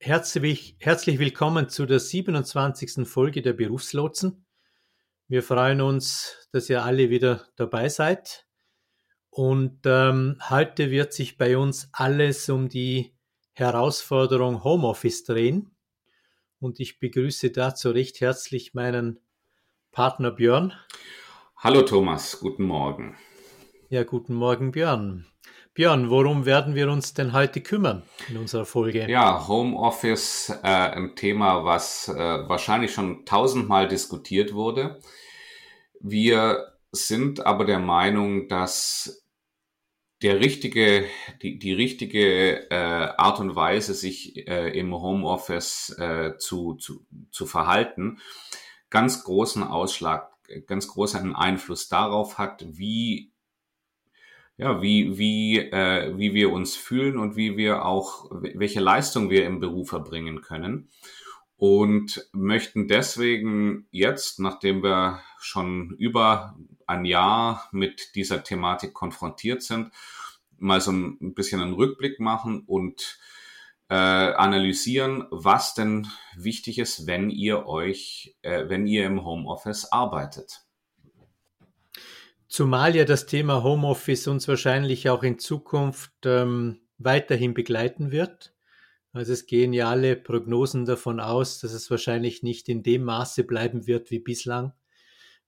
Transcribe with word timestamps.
herzlich, 0.00 0.76
herzlich 0.78 1.18
willkommen 1.18 1.68
zu 1.68 1.84
der 1.84 1.98
27. 1.98 3.06
Folge 3.06 3.42
der 3.42 3.52
Berufslotsen. 3.52 4.46
Wir 5.26 5.42
freuen 5.42 5.80
uns, 5.80 6.48
dass 6.52 6.70
ihr 6.70 6.84
alle 6.84 7.10
wieder 7.10 7.46
dabei 7.56 7.88
seid. 7.88 8.46
Und 9.30 9.80
ähm, 9.84 10.38
heute 10.48 10.90
wird 10.90 11.12
sich 11.12 11.36
bei 11.36 11.58
uns 11.58 11.88
alles 11.92 12.48
um 12.48 12.68
die 12.68 13.14
Herausforderung 13.52 14.64
Homeoffice 14.64 15.24
drehen. 15.24 15.70
Und 16.60 16.80
ich 16.80 16.98
begrüße 16.98 17.50
dazu 17.50 17.90
recht 17.90 18.20
herzlich 18.20 18.74
meinen 18.74 19.20
Partner 19.92 20.30
Björn. 20.30 20.72
Hallo 21.56 21.82
Thomas, 21.82 22.40
guten 22.40 22.64
Morgen. 22.64 23.16
Ja, 23.90 24.04
guten 24.04 24.34
Morgen 24.34 24.70
Björn. 24.72 25.26
Björn, 25.78 26.10
worum 26.10 26.44
werden 26.44 26.74
wir 26.74 26.90
uns 26.90 27.14
denn 27.14 27.32
heute 27.32 27.60
kümmern 27.60 28.02
in 28.28 28.36
unserer 28.36 28.64
Folge? 28.64 29.08
Ja, 29.08 29.46
Homeoffice, 29.46 30.50
äh, 30.64 30.66
ein 30.66 31.14
Thema, 31.14 31.64
was 31.64 32.08
äh, 32.08 32.18
wahrscheinlich 32.48 32.92
schon 32.92 33.24
tausendmal 33.24 33.86
diskutiert 33.86 34.54
wurde. 34.54 34.98
Wir 36.00 36.72
sind 36.90 37.46
aber 37.46 37.64
der 37.64 37.78
Meinung, 37.78 38.48
dass 38.48 39.24
der 40.20 40.40
richtige, 40.40 41.04
die, 41.42 41.60
die 41.60 41.74
richtige 41.74 42.68
äh, 42.72 42.74
Art 43.16 43.38
und 43.38 43.54
Weise, 43.54 43.94
sich 43.94 44.48
äh, 44.48 44.76
im 44.76 44.92
Homeoffice 44.92 45.96
äh, 45.96 46.36
zu, 46.38 46.74
zu, 46.74 47.06
zu 47.30 47.46
verhalten, 47.46 48.18
ganz 48.90 49.22
großen 49.22 49.62
Ausschlag, 49.62 50.32
ganz 50.66 50.88
großen 50.88 51.36
Einfluss 51.36 51.86
darauf 51.86 52.36
hat, 52.36 52.64
wie 52.66 53.30
ja, 54.58 54.82
wie, 54.82 55.16
wie, 55.16 55.58
äh, 55.58 56.12
wie 56.18 56.34
wir 56.34 56.52
uns 56.52 56.74
fühlen 56.74 57.16
und 57.16 57.36
wie 57.36 57.56
wir 57.56 57.84
auch, 57.84 58.28
welche 58.30 58.80
Leistung 58.80 59.30
wir 59.30 59.46
im 59.46 59.60
Beruf 59.60 59.92
erbringen 59.92 60.42
können. 60.42 60.90
Und 61.56 62.28
möchten 62.32 62.86
deswegen 62.88 63.86
jetzt, 63.90 64.40
nachdem 64.40 64.82
wir 64.82 65.20
schon 65.38 65.94
über 65.98 66.56
ein 66.86 67.04
Jahr 67.04 67.68
mit 67.72 68.14
dieser 68.16 68.42
Thematik 68.42 68.94
konfrontiert 68.94 69.62
sind, 69.62 69.92
mal 70.56 70.80
so 70.80 70.90
ein 70.92 71.34
bisschen 71.34 71.60
einen 71.60 71.74
Rückblick 71.74 72.18
machen 72.20 72.64
und 72.66 73.18
äh, 73.88 73.94
analysieren, 73.94 75.24
was 75.30 75.74
denn 75.74 76.08
wichtig 76.36 76.78
ist, 76.78 77.06
wenn 77.06 77.30
ihr 77.30 77.66
euch, 77.66 78.36
äh, 78.42 78.68
wenn 78.68 78.86
ihr 78.86 79.06
im 79.06 79.24
Homeoffice 79.24 79.90
arbeitet. 79.92 80.67
Zumal 82.48 82.96
ja 82.96 83.04
das 83.04 83.26
Thema 83.26 83.62
Homeoffice 83.62 84.26
uns 84.26 84.48
wahrscheinlich 84.48 85.10
auch 85.10 85.22
in 85.22 85.38
Zukunft 85.38 86.12
ähm, 86.24 86.80
weiterhin 86.96 87.52
begleiten 87.52 88.10
wird. 88.10 88.54
Also 89.12 89.34
es 89.34 89.46
gehen 89.46 89.74
ja 89.74 89.90
alle 89.90 90.16
Prognosen 90.16 90.86
davon 90.86 91.20
aus, 91.20 91.60
dass 91.60 91.72
es 91.72 91.90
wahrscheinlich 91.90 92.42
nicht 92.42 92.70
in 92.70 92.82
dem 92.82 93.04
Maße 93.04 93.44
bleiben 93.44 93.86
wird 93.86 94.10
wie 94.10 94.18
bislang 94.18 94.72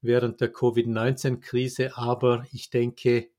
während 0.02 0.42
der 0.42 0.52
Covid-19-Krise. 0.52 1.96
Aber 1.96 2.46
ich 2.52 2.68
denke, 2.68 3.30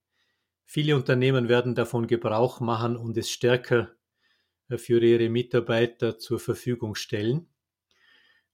viele 0.65 0.95
Unternehmen 0.95 1.47
werden 1.47 1.75
davon 1.75 2.07
Gebrauch 2.07 2.61
machen 2.61 2.95
und 2.97 3.15
es 3.15 3.29
stärker 3.29 3.91
äh, 4.69 4.79
für 4.79 5.03
ihre 5.03 5.29
Mitarbeiter 5.29 6.17
zur 6.17 6.39
Verfügung 6.39 6.95
stellen. 6.95 7.50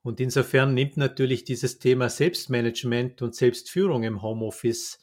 Und 0.08 0.22
insofern 0.22 0.74
nimmt 0.74 0.96
natürlich 0.96 1.44
dieses 1.44 1.80
Thema 1.80 2.08
Selbstmanagement 2.08 3.22
und 3.22 3.36
Selbstführung 3.36 4.04
im 4.04 4.22
Homeoffice 4.22 5.00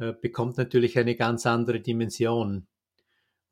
äh, 0.00 0.12
bekommt 0.12 0.58
natürlich 0.58 0.98
eine 0.98 1.14
ganz 1.14 1.46
andere 1.46 1.78
Dimension. 1.78 2.66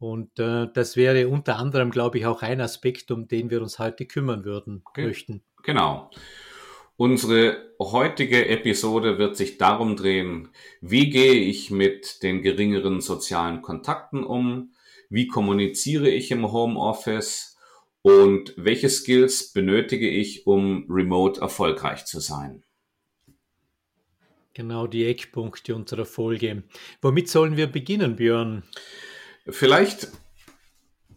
Und 0.00 0.40
äh, 0.40 0.66
das 0.74 0.96
wäre 0.96 1.28
unter 1.28 1.54
anderem, 1.54 1.92
glaube 1.92 2.18
ich, 2.18 2.26
auch 2.26 2.42
ein 2.42 2.60
Aspekt, 2.60 3.12
um 3.12 3.28
den 3.28 3.48
wir 3.48 3.62
uns 3.62 3.78
heute 3.78 4.06
kümmern 4.06 4.44
würden, 4.44 4.82
okay. 4.86 5.06
möchten. 5.06 5.44
Genau. 5.62 6.10
Unsere 6.96 7.68
heutige 7.78 8.48
Episode 8.48 9.18
wird 9.18 9.36
sich 9.36 9.56
darum 9.56 9.94
drehen, 9.94 10.48
wie 10.80 11.10
gehe 11.10 11.34
ich 11.34 11.70
mit 11.70 12.24
den 12.24 12.42
geringeren 12.42 13.00
sozialen 13.00 13.62
Kontakten 13.62 14.24
um, 14.24 14.72
wie 15.10 15.28
kommuniziere 15.28 16.08
ich 16.08 16.32
im 16.32 16.50
Homeoffice 16.50 17.56
und 18.02 18.54
welche 18.56 18.88
Skills 18.88 19.52
benötige 19.52 20.08
ich, 20.08 20.46
um 20.46 20.86
remote 20.88 21.40
erfolgreich 21.40 22.04
zu 22.04 22.20
sein. 22.20 22.62
Genau 24.54 24.86
die 24.86 25.06
Eckpunkte 25.06 25.74
unserer 25.74 26.04
Folge. 26.04 26.64
Womit 27.00 27.28
sollen 27.28 27.56
wir 27.56 27.68
beginnen, 27.68 28.16
Björn? 28.16 28.64
Vielleicht, 29.48 30.08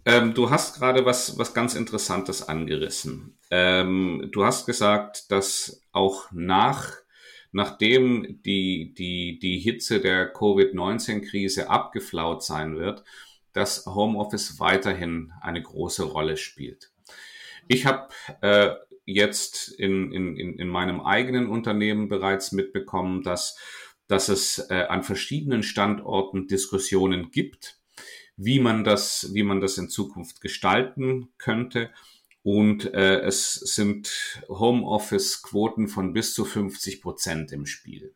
ähm, 0.05 0.33
du 0.33 0.49
hast 0.49 0.77
gerade 0.77 1.05
was, 1.05 1.37
was 1.37 1.53
ganz 1.53 1.73
Interessantes 1.75 2.47
angerissen. 2.47 3.39
Ähm, 3.49 4.29
du 4.31 4.45
hast 4.45 4.65
gesagt, 4.65 5.31
dass 5.31 5.83
auch 5.91 6.31
nach, 6.31 6.93
nachdem 7.51 8.41
die, 8.43 8.93
die, 8.93 9.39
die 9.39 9.57
Hitze 9.59 9.99
der 9.99 10.31
Covid-19-Krise 10.31 11.69
abgeflaut 11.69 12.43
sein 12.43 12.77
wird, 12.77 13.03
dass 13.53 13.85
Homeoffice 13.85 14.59
weiterhin 14.59 15.33
eine 15.41 15.61
große 15.61 16.03
Rolle 16.03 16.37
spielt. 16.37 16.91
Ich 17.67 17.85
habe 17.85 18.09
äh, 18.41 18.75
jetzt 19.05 19.69
in, 19.69 20.11
in, 20.11 20.35
in 20.35 20.67
meinem 20.67 21.01
eigenen 21.01 21.47
Unternehmen 21.47 22.07
bereits 22.07 22.51
mitbekommen, 22.51 23.23
dass, 23.23 23.57
dass 24.07 24.29
es 24.29 24.69
äh, 24.69 24.85
an 24.89 25.03
verschiedenen 25.03 25.63
Standorten 25.63 26.47
Diskussionen 26.47 27.31
gibt, 27.31 27.79
wie 28.37 28.59
man 28.59 28.83
das, 28.83 29.29
wie 29.33 29.43
man 29.43 29.61
das 29.61 29.77
in 29.77 29.89
Zukunft 29.89 30.41
gestalten 30.41 31.29
könnte. 31.37 31.91
Und 32.43 32.91
äh, 32.93 33.19
es 33.19 33.53
sind 33.53 34.41
Homeoffice-Quoten 34.49 35.87
von 35.87 36.13
bis 36.13 36.33
zu 36.33 36.43
50 36.43 37.01
Prozent 37.01 37.51
im 37.51 37.67
Spiel. 37.67 38.15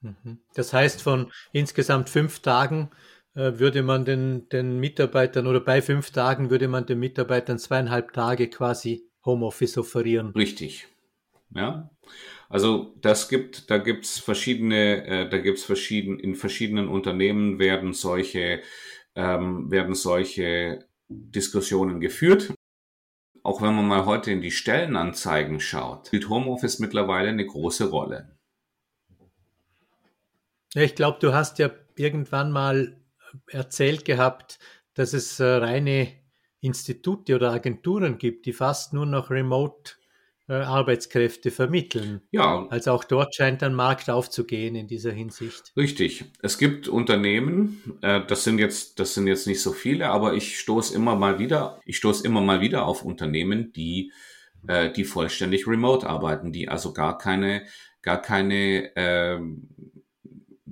Mhm. 0.00 0.40
Das 0.54 0.72
heißt, 0.72 1.02
von 1.02 1.32
insgesamt 1.52 2.08
fünf 2.10 2.40
Tagen 2.40 2.90
würde 3.38 3.82
man 3.82 4.04
den, 4.04 4.48
den 4.48 4.80
Mitarbeitern 4.80 5.46
oder 5.46 5.60
bei 5.60 5.80
fünf 5.80 6.10
Tagen 6.10 6.50
würde 6.50 6.66
man 6.66 6.86
den 6.86 6.98
Mitarbeitern 6.98 7.58
zweieinhalb 7.58 8.12
Tage 8.12 8.48
quasi 8.50 9.04
Homeoffice 9.24 9.78
offerieren. 9.78 10.32
Richtig. 10.34 10.88
Ja. 11.54 11.90
Also 12.48 12.94
das 13.00 13.28
gibt, 13.28 13.70
da 13.70 13.78
gibt's 13.78 14.18
verschiedene, 14.18 15.06
äh, 15.06 15.28
da 15.28 15.38
gibt's 15.38 15.64
verschieden, 15.64 16.18
in 16.18 16.34
verschiedenen 16.34 16.88
Unternehmen 16.88 17.58
werden 17.58 17.92
solche, 17.92 18.62
ähm, 19.14 19.70
werden 19.70 19.94
solche 19.94 20.86
Diskussionen 21.08 22.00
geführt. 22.00 22.52
Auch 23.42 23.62
wenn 23.62 23.74
man 23.74 23.86
mal 23.86 24.04
heute 24.04 24.32
in 24.32 24.40
die 24.40 24.50
Stellenanzeigen 24.50 25.60
schaut, 25.60 26.08
spielt 26.08 26.28
Homeoffice 26.28 26.80
mittlerweile 26.80 27.28
eine 27.28 27.46
große 27.46 27.90
Rolle. 27.90 28.36
Ja, 30.74 30.82
ich 30.82 30.94
glaube, 30.94 31.18
du 31.20 31.32
hast 31.32 31.58
ja 31.58 31.70
irgendwann 31.96 32.50
mal 32.50 32.96
erzählt 33.48 34.04
gehabt, 34.04 34.58
dass 34.94 35.12
es 35.12 35.40
äh, 35.40 35.44
reine 35.44 36.12
Institute 36.60 37.34
oder 37.34 37.52
Agenturen 37.52 38.18
gibt, 38.18 38.46
die 38.46 38.52
fast 38.52 38.92
nur 38.92 39.06
noch 39.06 39.30
Remote 39.30 39.92
äh, 40.48 40.54
Arbeitskräfte 40.54 41.50
vermitteln. 41.50 42.22
Ja. 42.30 42.66
Also 42.70 42.92
auch 42.92 43.04
dort 43.04 43.34
scheint 43.34 43.62
ein 43.62 43.74
Markt 43.74 44.08
aufzugehen 44.10 44.74
in 44.74 44.88
dieser 44.88 45.12
Hinsicht. 45.12 45.72
Richtig. 45.76 46.24
Es 46.42 46.58
gibt 46.58 46.88
Unternehmen, 46.88 47.98
äh, 48.00 48.22
das 48.26 48.44
sind 48.44 48.58
jetzt, 48.58 48.98
das 48.98 49.14
sind 49.14 49.26
jetzt 49.26 49.46
nicht 49.46 49.62
so 49.62 49.72
viele, 49.72 50.08
aber 50.08 50.34
ich 50.34 50.58
stoße 50.58 50.94
immer 50.94 51.16
mal 51.16 51.38
wieder, 51.38 51.80
ich 51.84 51.98
stoße 51.98 52.26
immer 52.26 52.40
mal 52.40 52.60
wieder 52.60 52.86
auf 52.86 53.04
Unternehmen, 53.04 53.72
die, 53.72 54.12
äh, 54.66 54.90
die 54.90 55.04
vollständig 55.04 55.66
remote 55.66 56.08
arbeiten, 56.08 56.50
die 56.50 56.68
also 56.68 56.92
gar 56.92 57.18
keine, 57.18 57.64
gar 58.02 58.22
keine, 58.22 58.96
äh, 58.96 59.38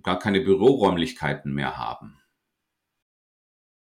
gar 0.03 0.19
keine 0.19 0.41
Büroräumlichkeiten 0.41 1.53
mehr 1.53 1.77
haben. 1.77 2.17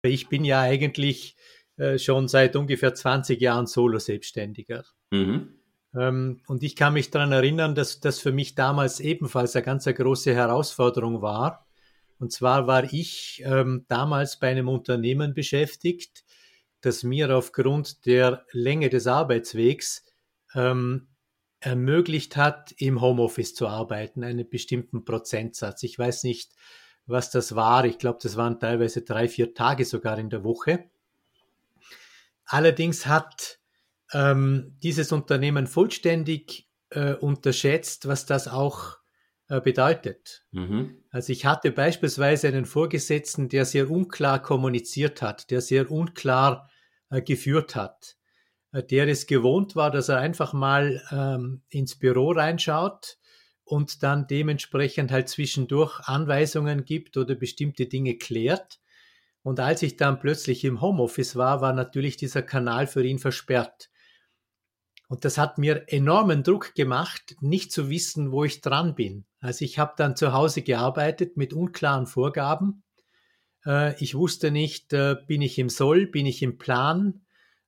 Ich 0.02 0.28
bin 0.28 0.44
ja 0.44 0.60
eigentlich 0.60 1.36
äh, 1.76 1.98
schon 1.98 2.28
seit 2.28 2.56
ungefähr 2.56 2.94
20 2.94 3.40
Jahren 3.40 3.66
Solo-Selbstständiger. 3.66 4.84
Mhm. 5.10 5.58
Ähm, 5.94 6.40
und 6.46 6.62
ich 6.62 6.76
kann 6.76 6.92
mich 6.92 7.10
daran 7.10 7.32
erinnern, 7.32 7.74
dass 7.74 8.00
das 8.00 8.18
für 8.18 8.32
mich 8.32 8.54
damals 8.54 9.00
ebenfalls 9.00 9.56
eine 9.56 9.64
ganz 9.64 9.86
eine 9.86 9.94
große 9.94 10.34
Herausforderung 10.34 11.22
war. 11.22 11.66
Und 12.18 12.32
zwar 12.32 12.66
war 12.66 12.92
ich 12.92 13.42
ähm, 13.44 13.84
damals 13.88 14.38
bei 14.38 14.48
einem 14.48 14.68
Unternehmen 14.68 15.34
beschäftigt, 15.34 16.24
das 16.80 17.02
mir 17.02 17.34
aufgrund 17.36 18.06
der 18.06 18.44
Länge 18.52 18.88
des 18.88 19.06
Arbeitswegs 19.06 20.04
ähm, 20.54 21.08
ermöglicht 21.60 22.36
hat, 22.36 22.72
im 22.78 23.00
Homeoffice 23.00 23.54
zu 23.54 23.66
arbeiten, 23.66 24.22
einen 24.22 24.48
bestimmten 24.48 25.04
Prozentsatz. 25.04 25.82
Ich 25.82 25.98
weiß 25.98 26.24
nicht, 26.24 26.52
was 27.08 27.30
das 27.30 27.54
war. 27.54 27.84
Ich 27.84 27.98
glaube, 27.98 28.18
das 28.22 28.36
waren 28.36 28.60
teilweise 28.60 29.02
drei, 29.02 29.28
vier 29.28 29.54
Tage 29.54 29.84
sogar 29.84 30.18
in 30.18 30.30
der 30.30 30.44
Woche. 30.44 30.84
Allerdings 32.44 33.06
hat 33.06 33.58
ähm, 34.12 34.76
dieses 34.82 35.12
Unternehmen 35.12 35.66
vollständig 35.66 36.68
äh, 36.90 37.14
unterschätzt, 37.14 38.08
was 38.08 38.26
das 38.26 38.48
auch 38.48 38.98
äh, 39.48 39.60
bedeutet. 39.60 40.44
Mhm. 40.52 41.02
Also 41.10 41.32
ich 41.32 41.44
hatte 41.46 41.72
beispielsweise 41.72 42.48
einen 42.48 42.66
Vorgesetzten, 42.66 43.48
der 43.48 43.64
sehr 43.64 43.90
unklar 43.90 44.40
kommuniziert 44.42 45.20
hat, 45.22 45.50
der 45.50 45.60
sehr 45.60 45.90
unklar 45.90 46.70
äh, 47.10 47.20
geführt 47.22 47.76
hat, 47.76 48.16
äh, 48.72 48.82
der 48.82 49.08
es 49.08 49.26
gewohnt 49.26 49.76
war, 49.76 49.90
dass 49.90 50.08
er 50.08 50.18
einfach 50.18 50.52
mal 50.52 51.02
ähm, 51.10 51.62
ins 51.68 51.98
Büro 51.98 52.32
reinschaut 52.32 53.18
und 53.68 54.02
dann 54.02 54.26
dementsprechend 54.26 55.12
halt 55.12 55.28
zwischendurch 55.28 56.00
Anweisungen 56.00 56.84
gibt 56.84 57.16
oder 57.16 57.34
bestimmte 57.34 57.86
Dinge 57.86 58.16
klärt. 58.16 58.80
Und 59.42 59.60
als 59.60 59.82
ich 59.82 59.96
dann 59.96 60.18
plötzlich 60.18 60.64
im 60.64 60.80
Homeoffice 60.80 61.36
war, 61.36 61.60
war 61.60 61.72
natürlich 61.72 62.16
dieser 62.16 62.42
Kanal 62.42 62.86
für 62.86 63.04
ihn 63.04 63.18
versperrt. 63.18 63.90
Und 65.08 65.24
das 65.24 65.38
hat 65.38 65.58
mir 65.58 65.84
enormen 65.86 66.42
Druck 66.42 66.74
gemacht, 66.74 67.36
nicht 67.40 67.72
zu 67.72 67.88
wissen, 67.88 68.30
wo 68.30 68.44
ich 68.44 68.60
dran 68.60 68.94
bin. 68.94 69.24
Also 69.40 69.64
ich 69.64 69.78
habe 69.78 69.94
dann 69.96 70.16
zu 70.16 70.32
Hause 70.32 70.62
gearbeitet 70.62 71.36
mit 71.36 71.52
unklaren 71.52 72.06
Vorgaben. 72.06 72.82
Äh, 73.64 74.02
ich 74.02 74.14
wusste 74.14 74.50
nicht, 74.50 74.92
äh, 74.92 75.16
bin 75.26 75.40
ich 75.40 75.58
im 75.58 75.70
Soll, 75.70 76.06
bin 76.06 76.26
ich 76.26 76.42
im 76.42 76.58
Plan, 76.58 77.22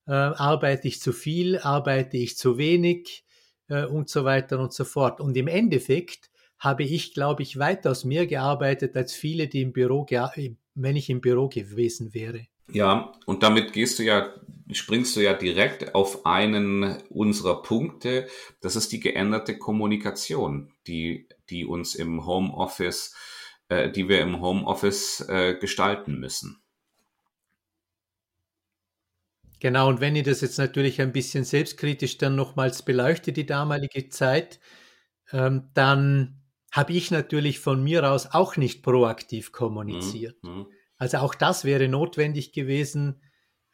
äh, 0.07 0.11
arbeite 0.11 0.87
ich 0.87 1.01
zu 1.01 1.13
viel, 1.13 1.57
arbeite 1.57 2.17
ich 2.17 2.37
zu 2.37 2.57
wenig 2.57 3.25
und 3.71 4.09
so 4.09 4.23
weiter 4.23 4.59
und 4.59 4.73
so 4.73 4.83
fort. 4.83 5.19
Und 5.19 5.35
im 5.37 5.47
Endeffekt 5.47 6.29
habe 6.59 6.83
ich, 6.83 7.13
glaube 7.13 7.41
ich, 7.43 7.57
weitaus 7.57 8.05
mehr 8.05 8.27
gearbeitet 8.27 8.95
als 8.95 9.13
viele, 9.13 9.47
die 9.47 9.61
im 9.61 9.73
Büro, 9.73 10.05
wenn 10.75 10.95
ich 10.95 11.09
im 11.09 11.21
Büro 11.21 11.49
gewesen 11.49 12.13
wäre. 12.13 12.47
Ja, 12.71 13.11
und 13.25 13.43
damit 13.43 13.73
gehst 13.73 13.99
du 13.99 14.03
ja, 14.03 14.33
springst 14.71 15.15
du 15.15 15.21
ja 15.21 15.33
direkt 15.33 15.93
auf 15.95 16.25
einen 16.25 17.01
unserer 17.09 17.61
Punkte. 17.61 18.27
Das 18.61 18.75
ist 18.75 18.91
die 18.91 18.99
geänderte 18.99 19.57
Kommunikation, 19.57 20.71
die, 20.87 21.27
die 21.49 21.65
uns 21.65 21.95
im 21.95 22.25
Homeoffice, 22.25 23.13
äh, 23.67 23.91
die 23.91 24.07
wir 24.07 24.21
im 24.21 24.39
Homeoffice 24.39 25.25
äh, 25.27 25.55
gestalten 25.59 26.19
müssen. 26.19 26.61
Genau, 29.61 29.89
und 29.89 30.01
wenn 30.01 30.15
ich 30.15 30.23
das 30.23 30.41
jetzt 30.41 30.57
natürlich 30.57 30.99
ein 31.01 31.13
bisschen 31.13 31.43
selbstkritisch 31.43 32.17
dann 32.17 32.35
nochmals 32.35 32.81
beleuchte, 32.81 33.31
die 33.31 33.45
damalige 33.45 34.09
Zeit, 34.09 34.59
ähm, 35.31 35.69
dann 35.75 36.41
habe 36.71 36.93
ich 36.93 37.11
natürlich 37.11 37.59
von 37.59 37.83
mir 37.83 38.09
aus 38.09 38.25
auch 38.31 38.57
nicht 38.57 38.81
proaktiv 38.81 39.51
kommuniziert. 39.51 40.43
Mhm. 40.43 40.49
mhm. 40.49 40.67
Also 40.97 41.17
auch 41.17 41.33
das 41.33 41.63
wäre 41.63 41.87
notwendig 41.87 42.53
gewesen, 42.53 43.21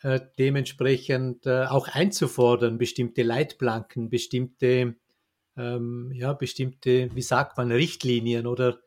äh, 0.01 0.19
dementsprechend 0.37 1.45
äh, 1.45 1.65
auch 1.65 1.87
einzufordern, 1.87 2.77
bestimmte 2.77 3.23
Leitplanken, 3.23 4.09
bestimmte, 4.09 4.95
ähm, 5.57 6.11
ja, 6.13 6.33
bestimmte, 6.33 7.09
wie 7.13 7.21
sagt 7.21 7.57
man, 7.57 7.71
Richtlinien 7.71 8.45
oder 8.45 8.79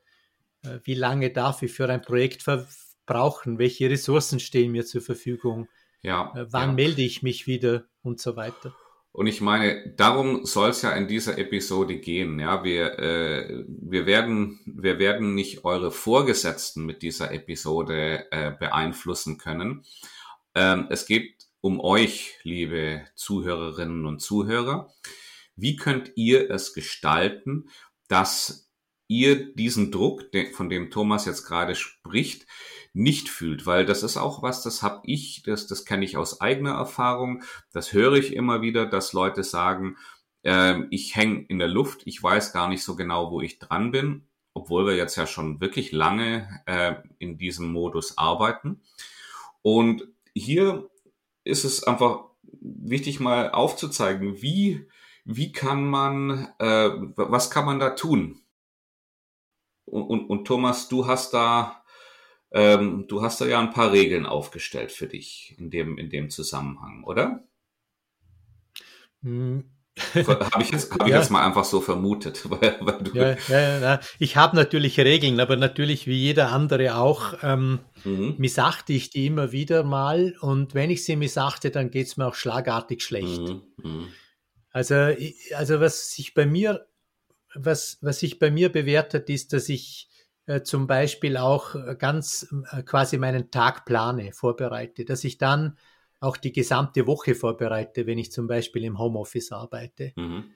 äh, 0.62 0.78
wie 0.84 0.94
lange 0.94 1.30
darf 1.30 1.62
ich 1.62 1.72
für 1.72 1.88
ein 1.88 2.00
Projekt 2.02 2.42
verbrauchen, 2.42 3.58
welche 3.58 3.90
Ressourcen 3.90 4.40
stehen 4.40 4.72
mir 4.72 4.86
zur 4.86 5.02
Verfügung, 5.02 5.68
ja, 6.02 6.32
äh, 6.34 6.46
wann 6.50 6.70
ja. 6.70 6.74
melde 6.74 7.02
ich 7.02 7.22
mich 7.22 7.46
wieder 7.46 7.84
und 8.02 8.20
so 8.20 8.36
weiter. 8.36 8.74
Und 9.12 9.26
ich 9.26 9.40
meine, 9.40 9.92
darum 9.96 10.46
soll 10.46 10.70
es 10.70 10.82
ja 10.82 10.92
in 10.92 11.08
dieser 11.08 11.36
Episode 11.36 11.98
gehen. 11.98 12.38
Ja, 12.38 12.62
wir, 12.62 12.98
äh, 12.98 13.64
wir 13.66 14.06
werden, 14.06 14.60
wir 14.66 15.00
werden 15.00 15.34
nicht 15.34 15.64
eure 15.64 15.90
Vorgesetzten 15.90 16.86
mit 16.86 17.02
dieser 17.02 17.32
Episode 17.32 18.30
äh, 18.30 18.52
beeinflussen 18.52 19.36
können. 19.36 19.84
Ähm, 20.54 20.86
es 20.90 21.06
geht 21.06 21.48
um 21.60 21.80
euch, 21.80 22.38
liebe 22.44 23.04
Zuhörerinnen 23.16 24.06
und 24.06 24.20
Zuhörer. 24.20 24.92
Wie 25.56 25.76
könnt 25.76 26.12
ihr 26.14 26.48
es 26.48 26.72
gestalten, 26.72 27.68
dass 28.06 28.70
ihr 29.08 29.52
diesen 29.54 29.90
Druck, 29.90 30.22
von 30.52 30.70
dem 30.70 30.90
Thomas 30.90 31.26
jetzt 31.26 31.44
gerade 31.44 31.74
spricht, 31.74 32.46
nicht 32.92 33.28
fühlt, 33.28 33.66
weil 33.66 33.84
das 33.84 34.02
ist 34.02 34.16
auch 34.16 34.42
was, 34.42 34.62
das 34.62 34.82
habe 34.82 35.00
ich, 35.04 35.42
das, 35.44 35.66
das 35.66 35.84
kenne 35.84 36.04
ich 36.04 36.16
aus 36.16 36.40
eigener 36.40 36.72
Erfahrung, 36.72 37.42
das 37.72 37.92
höre 37.92 38.14
ich 38.14 38.34
immer 38.34 38.62
wieder, 38.62 38.86
dass 38.86 39.12
Leute 39.12 39.44
sagen, 39.44 39.96
äh, 40.42 40.80
ich 40.90 41.14
hänge 41.14 41.44
in 41.48 41.58
der 41.58 41.68
Luft, 41.68 42.02
ich 42.06 42.22
weiß 42.22 42.52
gar 42.52 42.68
nicht 42.68 42.82
so 42.82 42.96
genau, 42.96 43.30
wo 43.30 43.40
ich 43.40 43.58
dran 43.58 43.92
bin, 43.92 44.26
obwohl 44.54 44.86
wir 44.86 44.96
jetzt 44.96 45.16
ja 45.16 45.26
schon 45.26 45.60
wirklich 45.60 45.92
lange 45.92 46.62
äh, 46.66 46.96
in 47.18 47.38
diesem 47.38 47.72
Modus 47.72 48.18
arbeiten. 48.18 48.82
Und 49.62 50.08
hier 50.34 50.90
ist 51.44 51.64
es 51.64 51.84
einfach 51.84 52.24
wichtig 52.60 53.20
mal 53.20 53.50
aufzuzeigen, 53.50 54.42
wie, 54.42 54.88
wie 55.24 55.52
kann 55.52 55.84
man, 55.84 56.48
äh, 56.58 56.90
was 57.16 57.50
kann 57.50 57.66
man 57.66 57.78
da 57.78 57.90
tun? 57.90 58.40
Und, 59.84 60.02
und, 60.02 60.30
und 60.30 60.44
Thomas, 60.44 60.88
du 60.88 61.06
hast 61.06 61.34
da 61.34 61.79
ähm, 62.52 63.06
du 63.08 63.22
hast 63.22 63.40
da 63.40 63.46
ja 63.46 63.60
ein 63.60 63.70
paar 63.70 63.92
Regeln 63.92 64.26
aufgestellt 64.26 64.92
für 64.92 65.06
dich 65.06 65.54
in 65.58 65.70
dem, 65.70 65.98
in 65.98 66.10
dem 66.10 66.30
Zusammenhang, 66.30 67.04
oder? 67.04 67.44
Hm. 69.22 69.64
habe 70.14 70.62
ich, 70.62 70.70
jetzt, 70.70 70.92
hab 70.92 71.02
ich 71.02 71.12
ja. 71.12 71.18
jetzt 71.18 71.30
mal 71.30 71.44
einfach 71.44 71.64
so 71.64 71.80
vermutet. 71.80 72.42
Weil, 72.50 72.78
weil 72.80 73.10
ja, 73.12 73.36
ja, 73.48 73.78
ja, 73.80 74.00
ich 74.18 74.36
habe 74.36 74.56
natürlich 74.56 74.98
Regeln, 74.98 75.40
aber 75.40 75.56
natürlich 75.56 76.06
wie 76.06 76.16
jeder 76.16 76.50
andere 76.50 76.96
auch 76.96 77.34
ähm, 77.42 77.80
mhm. 78.04 78.34
missachte 78.38 78.92
ich 78.92 79.10
die 79.10 79.26
immer 79.26 79.52
wieder 79.52 79.82
mal 79.82 80.34
und 80.40 80.74
wenn 80.74 80.90
ich 80.90 81.04
sie 81.04 81.16
missachte, 81.16 81.70
dann 81.70 81.90
geht 81.90 82.06
es 82.06 82.16
mir 82.16 82.26
auch 82.26 82.34
schlagartig 82.34 83.02
schlecht. 83.02 83.40
Mhm. 83.40 83.62
Mhm. 83.82 84.08
Also, 84.72 84.94
also 85.54 85.80
was 85.80 86.12
sich 86.12 86.34
bei 86.34 86.46
mir, 86.46 86.86
was, 87.54 87.98
was 88.00 88.20
sich 88.20 88.38
bei 88.38 88.50
mir 88.50 88.70
bewährt 88.70 89.14
hat, 89.14 89.28
ist, 89.28 89.52
dass 89.52 89.68
ich 89.68 90.09
äh, 90.50 90.64
zum 90.64 90.88
Beispiel 90.88 91.36
auch 91.36 91.76
äh, 91.76 91.94
ganz 91.96 92.52
äh, 92.72 92.82
quasi 92.82 93.18
meinen 93.18 93.52
Tag 93.52 93.84
plane, 93.84 94.32
vorbereite, 94.32 95.04
dass 95.04 95.22
ich 95.22 95.38
dann 95.38 95.78
auch 96.18 96.36
die 96.36 96.52
gesamte 96.52 97.06
Woche 97.06 97.36
vorbereite, 97.36 98.06
wenn 98.06 98.18
ich 98.18 98.32
zum 98.32 98.48
Beispiel 98.48 98.82
im 98.84 98.98
Homeoffice 98.98 99.52
arbeite. 99.52 100.12
Mhm. 100.16 100.50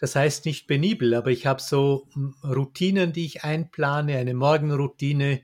Das 0.00 0.14
heißt 0.14 0.44
nicht 0.44 0.68
penibel, 0.68 1.14
aber 1.14 1.30
ich 1.30 1.46
habe 1.46 1.62
so 1.62 2.08
hm, 2.12 2.34
Routinen, 2.44 3.14
die 3.14 3.24
ich 3.24 3.42
einplane, 3.42 4.18
eine 4.18 4.34
Morgenroutine, 4.34 5.40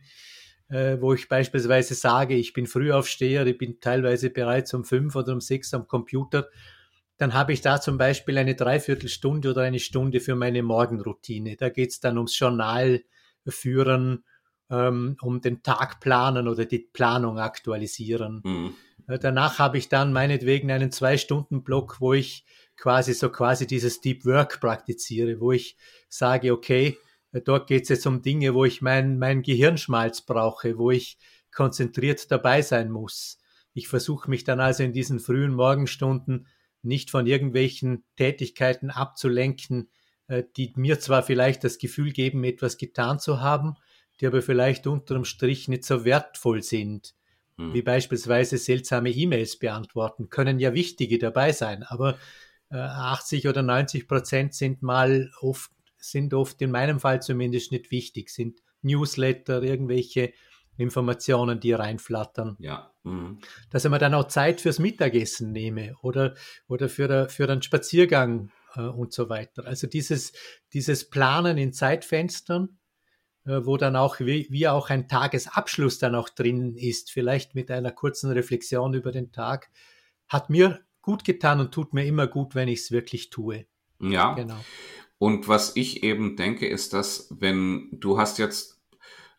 äh, 0.68 0.99
wo 1.00 1.14
ich 1.14 1.26
beispielsweise 1.28 1.94
sage, 1.94 2.34
ich 2.34 2.52
bin 2.52 2.66
Frühaufsteher, 2.66 3.46
ich 3.46 3.56
bin 3.56 3.80
teilweise 3.80 4.28
bereits 4.28 4.75
um 4.75 4.84
fünf 4.84 5.16
oder 5.16 5.32
um 5.32 5.40
sechs 5.40 5.73
am 5.73 5.88
Computer. 5.88 6.49
Dann 7.16 7.32
habe 7.32 7.54
ich 7.54 7.62
da 7.62 7.80
zum 7.80 7.96
Beispiel 7.96 8.37
eine 8.37 8.54
Dreiviertelstunde 8.54 9.50
oder 9.50 9.62
eine 9.62 9.78
Stunde 9.78 10.20
für 10.20 10.34
meine 10.34 10.62
Morgenroutine. 10.62 11.56
Da 11.56 11.70
geht 11.70 11.90
es 11.90 12.00
dann 12.00 12.18
ums 12.18 12.38
Journal 12.38 13.02
führen, 13.46 14.24
ähm, 14.70 15.16
um 15.20 15.40
den 15.40 15.62
Tag 15.62 16.00
planen 16.00 16.48
oder 16.48 16.64
die 16.64 16.78
Planung 16.78 17.38
aktualisieren. 17.38 18.40
Mhm. 18.44 18.74
Äh, 19.06 19.18
danach 19.18 19.58
habe 19.58 19.78
ich 19.78 19.88
dann 19.88 20.12
meinetwegen 20.12 20.70
einen 20.70 20.90
Zwei-Stunden-Block, 20.90 22.00
wo 22.00 22.14
ich 22.14 22.44
quasi 22.76 23.14
so 23.14 23.30
quasi 23.30 23.66
dieses 23.66 24.00
Deep 24.00 24.24
Work 24.24 24.60
praktiziere, 24.60 25.40
wo 25.40 25.52
ich 25.52 25.76
sage, 26.08 26.52
okay, 26.52 26.98
äh, 27.32 27.40
dort 27.40 27.66
geht 27.66 27.84
es 27.84 27.88
jetzt 27.90 28.06
um 28.06 28.22
Dinge, 28.22 28.54
wo 28.54 28.64
ich 28.64 28.82
mein, 28.82 29.18
mein 29.18 29.42
Gehirnschmalz 29.42 30.22
brauche, 30.22 30.78
wo 30.78 30.90
ich 30.90 31.18
konzentriert 31.52 32.30
dabei 32.30 32.62
sein 32.62 32.90
muss. 32.90 33.38
Ich 33.74 33.88
versuche 33.88 34.30
mich 34.30 34.44
dann 34.44 34.60
also 34.60 34.82
in 34.82 34.92
diesen 34.92 35.20
frühen 35.20 35.54
Morgenstunden 35.54 36.46
nicht 36.82 37.10
von 37.10 37.26
irgendwelchen 37.26 38.04
Tätigkeiten 38.16 38.90
abzulenken, 38.90 39.88
die 40.28 40.72
mir 40.76 40.98
zwar 41.00 41.22
vielleicht 41.22 41.64
das 41.64 41.78
Gefühl 41.78 42.12
geben, 42.12 42.44
etwas 42.44 42.78
getan 42.78 43.18
zu 43.18 43.40
haben, 43.40 43.76
die 44.20 44.26
aber 44.26 44.42
vielleicht 44.42 44.86
unterm 44.86 45.24
Strich 45.24 45.68
nicht 45.68 45.84
so 45.84 46.04
wertvoll 46.04 46.62
sind, 46.62 47.14
hm. 47.56 47.74
wie 47.74 47.82
beispielsweise 47.82 48.58
seltsame 48.58 49.10
E-Mails 49.10 49.58
beantworten, 49.58 50.30
können 50.30 50.58
ja 50.58 50.74
wichtige 50.74 51.18
dabei 51.18 51.52
sein, 51.52 51.82
aber 51.82 52.18
80 52.70 53.44
äh, 53.44 53.48
oder 53.48 53.62
90 53.62 54.08
Prozent 54.08 54.54
sind 54.54 54.82
mal 54.82 55.30
oft, 55.40 55.70
sind 55.98 56.34
oft 56.34 56.60
in 56.62 56.70
meinem 56.70 57.00
Fall 57.00 57.22
zumindest 57.22 57.72
nicht 57.72 57.90
wichtig, 57.90 58.30
sind 58.30 58.60
Newsletter, 58.82 59.62
irgendwelche 59.62 60.32
Informationen, 60.76 61.60
die 61.60 61.72
reinflattern. 61.72 62.56
Ja. 62.58 62.92
Mhm. 63.04 63.38
Dass 63.70 63.84
ich 63.84 63.90
mir 63.90 63.98
dann 63.98 64.14
auch 64.14 64.28
Zeit 64.28 64.60
fürs 64.60 64.78
Mittagessen 64.78 65.52
nehme 65.52 65.94
oder, 66.02 66.34
oder 66.68 66.88
für, 66.88 67.28
für 67.28 67.48
einen 67.48 67.62
Spaziergang 67.62 68.48
äh, 68.48 68.50
und 68.82 69.12
so 69.12 69.28
weiter. 69.28 69.66
Also 69.66 69.86
dieses, 69.86 70.32
dieses 70.72 71.08
Planen 71.08 71.58
in 71.58 71.72
Zeitfenstern, 71.72 72.78
äh, 73.44 73.60
wo 73.64 73.76
dann 73.76 73.96
auch 73.96 74.20
wie, 74.20 74.46
wie 74.50 74.68
auch 74.68 74.90
ein 74.90 75.08
Tagesabschluss 75.08 75.98
dann 75.98 76.14
auch 76.14 76.28
drin 76.28 76.76
ist, 76.76 77.10
vielleicht 77.10 77.54
mit 77.54 77.70
einer 77.70 77.92
kurzen 77.92 78.30
Reflexion 78.30 78.94
über 78.94 79.12
den 79.12 79.32
Tag, 79.32 79.70
hat 80.28 80.50
mir 80.50 80.80
gut 81.02 81.24
getan 81.24 81.60
und 81.60 81.72
tut 81.72 81.92
mir 81.92 82.06
immer 82.06 82.26
gut, 82.26 82.54
wenn 82.54 82.68
ich 82.68 82.80
es 82.80 82.90
wirklich 82.90 83.30
tue. 83.30 83.66
Ja. 84.00 84.32
Genau. 84.34 84.58
Und 85.18 85.48
was 85.48 85.76
ich 85.76 86.02
eben 86.02 86.36
denke, 86.36 86.66
ist, 86.66 86.92
dass 86.92 87.28
wenn 87.30 87.88
du 87.92 88.18
hast 88.18 88.38
jetzt, 88.38 88.80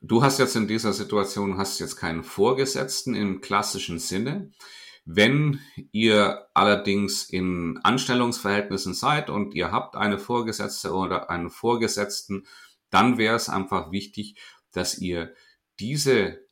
du 0.01 0.23
hast 0.23 0.39
jetzt 0.39 0.55
in 0.55 0.67
dieser 0.67 0.93
Situation, 0.93 1.57
hast 1.57 1.79
jetzt 1.79 1.95
keinen 1.95 2.23
Vorgesetzten 2.23 3.15
im 3.15 3.41
klassischen 3.41 3.99
Sinne. 3.99 4.51
Wenn 5.05 5.59
ihr 5.91 6.47
allerdings 6.55 7.29
in 7.29 7.79
Anstellungsverhältnissen 7.83 8.95
seid 8.95 9.29
und 9.29 9.53
ihr 9.53 9.71
habt 9.71 9.95
eine 9.95 10.17
Vorgesetzte 10.17 10.93
oder 10.93 11.29
einen 11.29 11.51
Vorgesetzten, 11.51 12.47
dann 12.89 13.19
wäre 13.19 13.35
es 13.35 13.47
einfach 13.47 13.91
wichtig, 13.91 14.35
dass 14.71 14.97
ihr 14.97 15.33
diese 15.79 16.45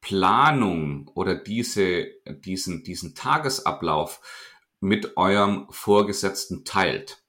Planung 0.00 1.10
oder 1.14 1.34
diese, 1.34 2.06
diesen, 2.26 2.82
diesen 2.82 3.14
Tagesablauf 3.14 4.20
mit 4.80 5.16
eurem 5.16 5.66
Vorgesetzten 5.70 6.64
teilt. 6.64 7.22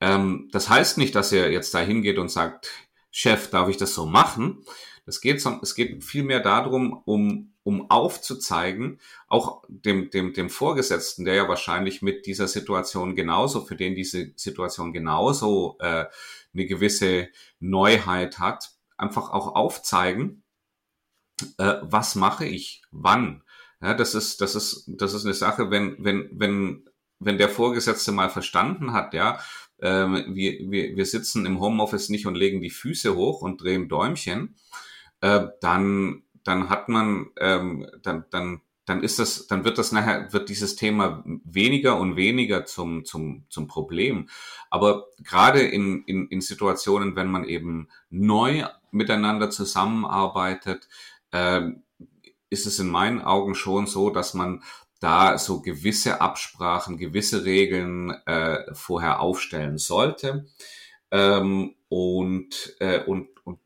Ähm, 0.00 0.48
das 0.52 0.68
heißt 0.68 0.98
nicht, 0.98 1.14
dass 1.14 1.32
ihr 1.32 1.50
jetzt 1.50 1.72
da 1.74 1.78
hingeht 1.78 2.18
und 2.18 2.28
sagt, 2.28 2.70
Chef, 3.10 3.50
darf 3.50 3.68
ich 3.68 3.76
das 3.76 3.94
so 3.94 4.04
machen? 4.04 4.64
Das 5.06 5.20
geht, 5.20 5.44
es 5.62 5.74
geht 5.74 6.02
vielmehr 6.04 6.40
darum, 6.40 7.02
um, 7.04 7.51
um 7.64 7.90
aufzuzeigen, 7.90 9.00
auch 9.28 9.62
dem, 9.68 10.10
dem, 10.10 10.32
dem 10.32 10.50
Vorgesetzten, 10.50 11.24
der 11.24 11.34
ja 11.34 11.48
wahrscheinlich 11.48 12.02
mit 12.02 12.26
dieser 12.26 12.48
Situation 12.48 13.14
genauso, 13.14 13.64
für 13.64 13.76
den 13.76 13.94
diese 13.94 14.32
Situation 14.36 14.92
genauso 14.92 15.76
äh, 15.80 16.06
eine 16.54 16.66
gewisse 16.66 17.28
Neuheit 17.60 18.38
hat, 18.38 18.72
einfach 18.96 19.30
auch 19.30 19.54
aufzeigen, 19.54 20.42
äh, 21.58 21.76
was 21.82 22.14
mache 22.14 22.46
ich, 22.46 22.82
wann. 22.90 23.42
Ja, 23.80 23.94
das 23.94 24.14
ist, 24.14 24.40
das 24.40 24.54
ist, 24.54 24.84
das 24.86 25.14
ist 25.14 25.24
eine 25.24 25.34
Sache, 25.34 25.70
wenn, 25.70 25.96
wenn, 25.98 26.30
wenn, 26.32 26.88
wenn 27.18 27.38
der 27.38 27.48
Vorgesetzte 27.48 28.12
mal 28.12 28.30
verstanden 28.30 28.92
hat, 28.92 29.14
ja, 29.14 29.40
ähm, 29.80 30.34
wir, 30.34 30.70
wir, 30.70 30.96
wir 30.96 31.06
sitzen 31.06 31.46
im 31.46 31.60
Homeoffice 31.60 32.08
nicht 32.08 32.26
und 32.26 32.36
legen 32.36 32.60
die 32.60 32.70
Füße 32.70 33.16
hoch 33.16 33.42
und 33.42 33.60
drehen 33.60 33.88
Däumchen, 33.88 34.56
äh, 35.20 35.48
dann, 35.60 36.22
dann 36.44 36.68
hat 36.68 36.88
man, 36.88 37.30
ähm, 37.38 37.86
dann, 38.02 38.24
dann, 38.30 38.60
dann 38.84 39.02
ist 39.02 39.18
das, 39.18 39.46
dann 39.46 39.64
wird 39.64 39.78
das 39.78 39.92
nachher, 39.92 40.32
wird 40.32 40.48
dieses 40.48 40.76
Thema 40.76 41.22
weniger 41.44 41.98
und 41.98 42.16
weniger 42.16 42.64
zum, 42.64 43.04
zum, 43.04 43.44
zum 43.48 43.68
Problem. 43.68 44.28
Aber 44.70 45.06
gerade 45.18 45.60
in, 45.60 46.02
in, 46.04 46.28
in 46.28 46.40
Situationen, 46.40 47.16
wenn 47.16 47.30
man 47.30 47.44
eben 47.44 47.88
neu 48.10 48.64
miteinander 48.90 49.50
zusammenarbeitet, 49.50 50.88
äh, 51.30 51.70
ist 52.50 52.66
es 52.66 52.78
in 52.78 52.88
meinen 52.88 53.22
Augen 53.22 53.54
schon 53.54 53.86
so, 53.86 54.10
dass 54.10 54.34
man 54.34 54.62
da 55.00 55.36
so 55.36 55.62
gewisse 55.62 56.20
Absprachen, 56.20 56.96
gewisse 56.96 57.44
Regeln 57.44 58.10
äh, 58.26 58.72
vorher 58.72 59.20
aufstellen 59.20 59.78
sollte. 59.78 60.46
Ähm, 61.10 61.74
und, 61.88 62.76
äh, 62.78 63.02
und, 63.04 63.28
und, 63.44 63.58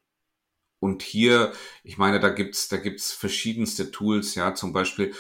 und 0.87 1.03
hier, 1.03 1.53
ich 1.83 1.99
meine, 1.99 2.21
da 2.21 2.29
gibt's 2.29 2.69
da 2.69 2.77
gibt's 2.77 3.13
verschiedenste 3.13 3.91
Tools, 3.91 4.37
ja, 4.37 4.55
zum 4.55 4.73
Beispiel 4.73 5.13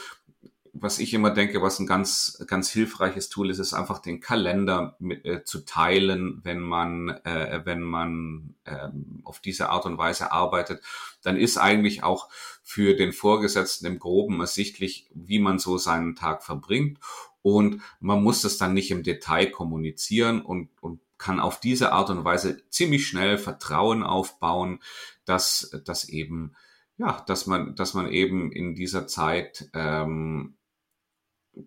was 0.80 0.98
ich 0.98 1.14
immer 1.14 1.30
denke, 1.30 1.62
was 1.62 1.78
ein 1.78 1.86
ganz, 1.86 2.42
ganz 2.46 2.70
hilfreiches 2.70 3.28
Tool 3.28 3.50
ist, 3.50 3.58
ist 3.58 3.72
einfach 3.72 3.98
den 3.98 4.20
Kalender 4.20 4.96
mit, 4.98 5.24
äh, 5.24 5.42
zu 5.44 5.64
teilen, 5.64 6.40
wenn 6.44 6.60
man, 6.60 7.08
äh, 7.24 7.62
wenn 7.64 7.82
man 7.82 8.54
äh, 8.64 8.88
auf 9.24 9.40
diese 9.40 9.70
Art 9.70 9.86
und 9.86 9.98
Weise 9.98 10.32
arbeitet. 10.32 10.82
Dann 11.22 11.36
ist 11.36 11.56
eigentlich 11.56 12.02
auch 12.02 12.28
für 12.62 12.94
den 12.94 13.12
Vorgesetzten 13.12 13.86
im 13.86 13.98
Groben 13.98 14.40
ersichtlich, 14.40 15.08
wie 15.14 15.38
man 15.38 15.58
so 15.58 15.78
seinen 15.78 16.14
Tag 16.14 16.42
verbringt. 16.42 16.98
Und 17.42 17.80
man 18.00 18.22
muss 18.22 18.42
das 18.42 18.58
dann 18.58 18.74
nicht 18.74 18.90
im 18.90 19.02
Detail 19.02 19.46
kommunizieren 19.46 20.42
und, 20.42 20.68
und 20.80 21.00
kann 21.18 21.40
auf 21.40 21.60
diese 21.60 21.92
Art 21.92 22.10
und 22.10 22.24
Weise 22.24 22.68
ziemlich 22.70 23.06
schnell 23.06 23.38
Vertrauen 23.38 24.02
aufbauen, 24.02 24.80
dass, 25.24 25.70
dass 25.84 26.08
eben 26.08 26.54
ja, 26.98 27.22
dass 27.26 27.46
man, 27.46 27.74
dass 27.74 27.94
man 27.94 28.10
eben 28.10 28.52
in 28.52 28.74
dieser 28.74 29.06
Zeit 29.06 29.68
ähm, 29.74 30.56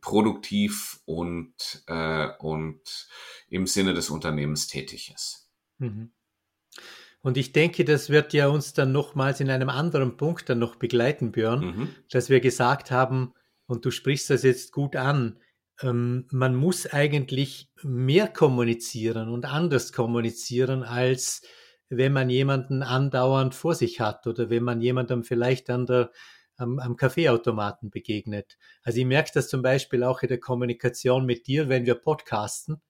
produktiv 0.01 1.01
und, 1.05 1.83
äh, 1.87 2.29
und 2.39 3.07
im 3.47 3.67
Sinne 3.67 3.93
des 3.93 4.09
Unternehmens 4.09 4.67
tätig 4.67 5.13
ist. 5.13 5.49
Mhm. 5.77 6.11
Und 7.21 7.37
ich 7.37 7.51
denke, 7.51 7.83
das 7.83 8.09
wird 8.09 8.33
ja 8.33 8.47
uns 8.47 8.73
dann 8.73 8.91
nochmals 8.91 9.39
in 9.39 9.49
einem 9.49 9.69
anderen 9.69 10.15
Punkt 10.15 10.49
dann 10.49 10.59
noch 10.59 10.75
begleiten, 10.75 11.31
Björn, 11.31 11.59
mhm. 11.59 11.89
dass 12.09 12.29
wir 12.29 12.39
gesagt 12.39 12.91
haben, 12.91 13.33
und 13.65 13.85
du 13.85 13.91
sprichst 13.91 14.29
das 14.29 14.43
jetzt 14.43 14.71
gut 14.71 14.95
an, 14.95 15.39
ähm, 15.81 16.27
man 16.31 16.55
muss 16.55 16.85
eigentlich 16.87 17.69
mehr 17.83 18.27
kommunizieren 18.27 19.29
und 19.29 19.45
anders 19.45 19.93
kommunizieren, 19.93 20.83
als 20.83 21.41
wenn 21.89 22.13
man 22.13 22.29
jemanden 22.29 22.83
andauernd 22.83 23.55
vor 23.55 23.75
sich 23.75 23.99
hat 23.99 24.27
oder 24.27 24.49
wenn 24.49 24.63
man 24.63 24.81
jemandem 24.81 25.23
vielleicht 25.23 25.69
an 25.69 25.85
der 25.85 26.11
am, 26.59 26.79
am 26.79 26.95
Kaffeeautomaten 26.95 27.89
begegnet. 27.89 28.57
Also 28.83 28.99
ich 28.99 29.05
merke 29.05 29.31
das 29.33 29.47
zum 29.47 29.61
Beispiel 29.61 30.03
auch 30.03 30.21
in 30.21 30.27
der 30.27 30.39
Kommunikation 30.39 31.25
mit 31.25 31.47
dir, 31.47 31.69
wenn 31.69 31.85
wir 31.85 31.95
podcasten 31.95 32.81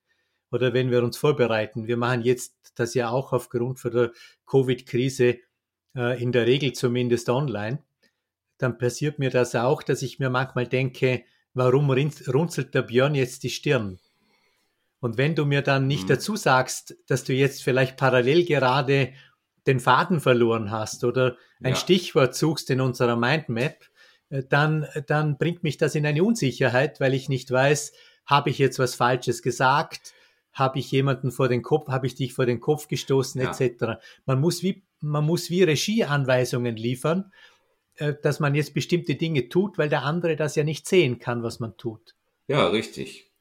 oder 0.51 0.73
wenn 0.73 0.91
wir 0.91 1.03
uns 1.03 1.17
vorbereiten. 1.17 1.87
Wir 1.87 1.97
machen 1.97 2.23
jetzt 2.23 2.73
das 2.75 2.93
ja 2.93 3.09
auch 3.09 3.31
aufgrund 3.31 3.79
von 3.79 3.91
der 3.91 4.11
Covid-Krise 4.47 5.37
äh, 5.95 6.21
in 6.21 6.31
der 6.31 6.47
Regel 6.47 6.73
zumindest 6.73 7.29
online. 7.29 7.83
Dann 8.57 8.77
passiert 8.77 9.19
mir 9.19 9.29
das 9.29 9.55
auch, 9.55 9.83
dass 9.83 10.01
ich 10.01 10.19
mir 10.19 10.29
manchmal 10.29 10.67
denke, 10.67 11.23
warum 11.53 11.89
runzelt 11.89 12.73
der 12.73 12.83
Björn 12.83 13.15
jetzt 13.15 13.43
die 13.43 13.49
Stirn? 13.49 13.99
Und 14.99 15.17
wenn 15.17 15.35
du 15.35 15.45
mir 15.45 15.61
dann 15.61 15.87
nicht 15.87 16.03
mhm. 16.03 16.09
dazu 16.09 16.35
sagst, 16.35 16.95
dass 17.07 17.23
du 17.23 17.33
jetzt 17.33 17.63
vielleicht 17.63 17.97
parallel 17.97 18.45
gerade 18.45 19.13
den 19.65 19.79
Faden 19.79 20.19
verloren 20.19 20.71
hast 20.71 21.03
oder 21.03 21.37
ein 21.61 21.73
ja. 21.73 21.75
Stichwort 21.75 22.35
suchst 22.35 22.69
in 22.69 22.81
unserer 22.81 23.15
Mindmap, 23.15 23.85
äh, 24.29 24.43
dann, 24.47 24.87
dann 25.07 25.37
bringt 25.37 25.63
mich 25.63 25.77
das 25.77 25.95
in 25.95 26.05
eine 26.05 26.23
Unsicherheit, 26.23 26.99
weil 26.99 27.13
ich 27.13 27.29
nicht 27.29 27.51
weiß, 27.51 27.93
habe 28.25 28.49
ich 28.49 28.57
jetzt 28.57 28.79
was 28.79 28.95
Falsches 28.95 29.41
gesagt, 29.41 30.13
habe 30.53 30.79
ich 30.79 30.91
jemanden 30.91 31.31
vor 31.31 31.47
den 31.47 31.61
Kopf, 31.61 31.87
habe 31.89 32.07
ich 32.07 32.15
dich 32.15 32.33
vor 32.33 32.45
den 32.45 32.59
Kopf 32.59 32.87
gestoßen, 32.87 33.41
ja. 33.41 33.51
etc. 33.51 34.01
Man 34.25 34.39
muss 34.39 34.63
wie, 34.63 34.83
man 34.99 35.25
muss 35.25 35.49
wie 35.49 35.63
Regieanweisungen 35.63 36.75
liefern, 36.75 37.31
dass 38.21 38.39
man 38.39 38.55
jetzt 38.55 38.73
bestimmte 38.73 39.15
Dinge 39.15 39.49
tut, 39.49 39.77
weil 39.77 39.89
der 39.89 40.03
andere 40.03 40.35
das 40.35 40.55
ja 40.55 40.63
nicht 40.63 40.87
sehen 40.87 41.19
kann, 41.19 41.43
was 41.43 41.59
man 41.59 41.77
tut. 41.77 42.15
Ja, 42.47 42.67
richtig. 42.67 43.31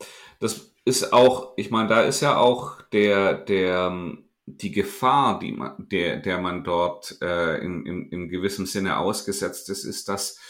Das 0.41 0.73
ist 0.85 1.13
auch, 1.13 1.55
ich 1.57 1.71
meine, 1.71 1.89
da 1.89 2.03
ist 2.03 2.21
ja 2.21 2.37
auch 2.37 2.83
der, 2.93 3.35
der, 3.35 3.89
ähm, 3.89 4.25
die 4.47 4.73
Gefahr, 4.73 5.39
die 5.39 5.53
man, 5.53 5.89
der, 5.89 6.17
der 6.19 6.39
man 6.39 6.65
dort 6.65 7.19
äh, 7.21 7.59
in, 7.59 7.85
in, 7.85 8.09
in 8.11 8.29
gewissem 8.29 8.67
Sinne 8.67 8.99
ausgesetzt 8.99 9.69
ist, 9.71 9.85
ist, 9.85 10.09
dass 10.09 10.41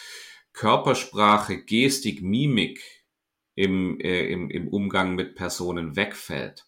Körpersprache, 0.52 1.58
Gestik, 1.58 2.22
Mimik 2.22 2.80
im, 3.54 3.98
äh, 4.00 4.26
im, 4.26 4.50
im 4.50 4.68
Umgang 4.68 5.14
mit 5.14 5.34
Personen 5.34 5.96
wegfällt. 5.96 6.66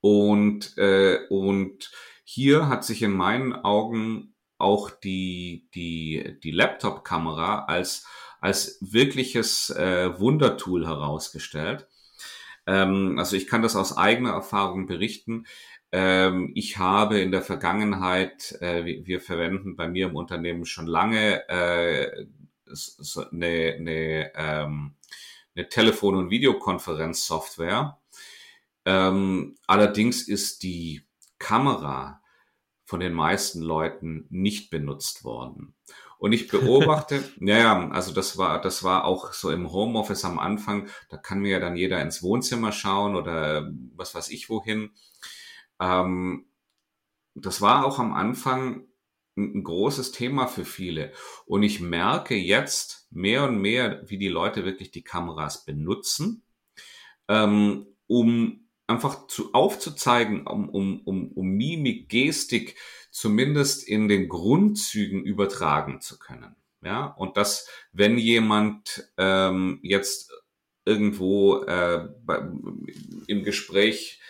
Und, 0.00 0.76
äh, 0.78 1.26
und 1.28 1.90
hier 2.24 2.68
hat 2.68 2.84
sich 2.84 3.02
in 3.02 3.12
meinen 3.12 3.52
Augen 3.52 4.33
auch 4.64 4.90
die, 4.90 5.68
die, 5.74 6.38
die 6.42 6.50
Laptop-Kamera 6.50 7.66
als, 7.66 8.06
als 8.40 8.78
wirkliches 8.80 9.70
äh, 9.70 10.18
Wundertool 10.18 10.86
herausgestellt. 10.86 11.86
Ähm, 12.66 13.18
also 13.18 13.36
ich 13.36 13.46
kann 13.46 13.62
das 13.62 13.76
aus 13.76 13.96
eigener 13.96 14.30
Erfahrung 14.30 14.86
berichten. 14.86 15.46
Ähm, 15.92 16.50
ich 16.54 16.78
habe 16.78 17.20
in 17.20 17.30
der 17.30 17.42
Vergangenheit, 17.42 18.58
äh, 18.60 18.84
wir, 18.84 19.20
verwenden 19.20 19.76
bei 19.76 19.86
mir 19.86 20.06
im 20.06 20.16
Unternehmen 20.16 20.64
schon 20.64 20.86
lange 20.86 21.48
äh, 21.48 22.26
so 22.66 23.28
eine, 23.30 23.76
eine, 23.78 24.32
ähm, 24.34 24.94
eine 25.54 25.68
Telefon- 25.68 26.16
und 26.16 26.30
Videokonferenzsoftware. 26.30 27.98
Ähm, 28.86 29.56
allerdings 29.66 30.26
ist 30.26 30.62
die 30.62 31.02
Kamera 31.38 32.20
von 32.94 33.00
den 33.00 33.12
meisten 33.12 33.60
Leuten 33.60 34.24
nicht 34.30 34.70
benutzt 34.70 35.24
worden. 35.24 35.74
Und 36.16 36.32
ich 36.32 36.46
beobachte, 36.46 37.24
ja, 37.40 37.88
also 37.88 38.14
das 38.14 38.38
war, 38.38 38.60
das 38.60 38.84
war 38.84 39.04
auch 39.04 39.32
so 39.32 39.50
im 39.50 39.72
Homeoffice 39.72 40.24
am 40.24 40.38
Anfang, 40.38 40.88
da 41.08 41.16
kann 41.16 41.40
mir 41.40 41.50
ja 41.50 41.58
dann 41.58 41.74
jeder 41.74 42.00
ins 42.00 42.22
Wohnzimmer 42.22 42.70
schauen 42.70 43.16
oder 43.16 43.68
was 43.96 44.14
weiß 44.14 44.30
ich 44.30 44.48
wohin. 44.48 44.92
Ähm, 45.80 46.46
das 47.34 47.60
war 47.60 47.84
auch 47.84 47.98
am 47.98 48.12
Anfang 48.12 48.86
ein, 49.36 49.56
ein 49.56 49.64
großes 49.64 50.12
Thema 50.12 50.46
für 50.46 50.64
viele. 50.64 51.10
Und 51.46 51.64
ich 51.64 51.80
merke 51.80 52.36
jetzt 52.36 53.08
mehr 53.10 53.42
und 53.42 53.58
mehr, 53.58 54.08
wie 54.08 54.18
die 54.18 54.28
Leute 54.28 54.64
wirklich 54.64 54.92
die 54.92 55.02
Kameras 55.02 55.64
benutzen, 55.64 56.44
ähm, 57.26 57.88
um 58.06 58.63
einfach 58.86 59.26
zu, 59.28 59.52
aufzuzeigen, 59.52 60.46
um, 60.46 60.68
um, 60.68 61.00
um, 61.04 61.32
um 61.32 61.46
Mimik, 61.48 62.08
Gestik 62.08 62.76
zumindest 63.10 63.86
in 63.86 64.08
den 64.08 64.28
Grundzügen 64.28 65.24
übertragen 65.24 66.00
zu 66.00 66.18
können. 66.18 66.56
Ja, 66.82 67.06
und 67.06 67.36
dass, 67.36 67.68
wenn 67.92 68.18
jemand 68.18 69.10
ähm, 69.16 69.78
jetzt 69.82 70.32
irgendwo 70.84 71.62
äh, 71.62 72.08
bei, 72.24 72.46
im 73.26 73.42
Gespräch 73.42 74.20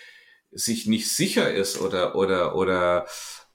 sich 0.52 0.86
nicht 0.86 1.10
sicher 1.10 1.52
ist 1.52 1.80
oder 1.80 2.14
oder 2.14 2.54
oder 2.54 3.06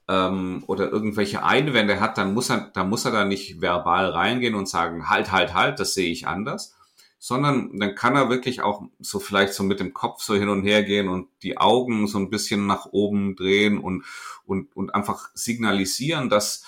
ähm, 0.06 0.64
oder 0.66 0.90
irgendwelche 0.90 1.44
Einwände 1.44 2.00
hat, 2.00 2.18
dann 2.18 2.34
muss 2.34 2.50
er, 2.50 2.72
dann 2.74 2.90
muss 2.90 3.04
er 3.06 3.12
da 3.12 3.24
nicht 3.24 3.62
verbal 3.62 4.10
reingehen 4.10 4.54
und 4.54 4.68
sagen, 4.68 5.08
halt, 5.08 5.32
halt, 5.32 5.54
halt, 5.54 5.80
das 5.80 5.94
sehe 5.94 6.10
ich 6.10 6.26
anders, 6.26 6.76
sondern 7.22 7.78
dann 7.78 7.94
kann 7.94 8.16
er 8.16 8.30
wirklich 8.30 8.62
auch 8.62 8.82
so 8.98 9.20
vielleicht 9.20 9.52
so 9.52 9.62
mit 9.62 9.78
dem 9.78 9.92
Kopf 9.92 10.22
so 10.22 10.34
hin 10.34 10.48
und 10.48 10.62
her 10.62 10.82
gehen 10.82 11.06
und 11.10 11.28
die 11.42 11.58
Augen 11.58 12.06
so 12.06 12.18
ein 12.18 12.30
bisschen 12.30 12.66
nach 12.66 12.86
oben 12.86 13.36
drehen 13.36 13.78
und, 13.78 14.04
und, 14.46 14.74
und 14.74 14.94
einfach 14.94 15.28
signalisieren, 15.34 16.30
dass, 16.30 16.64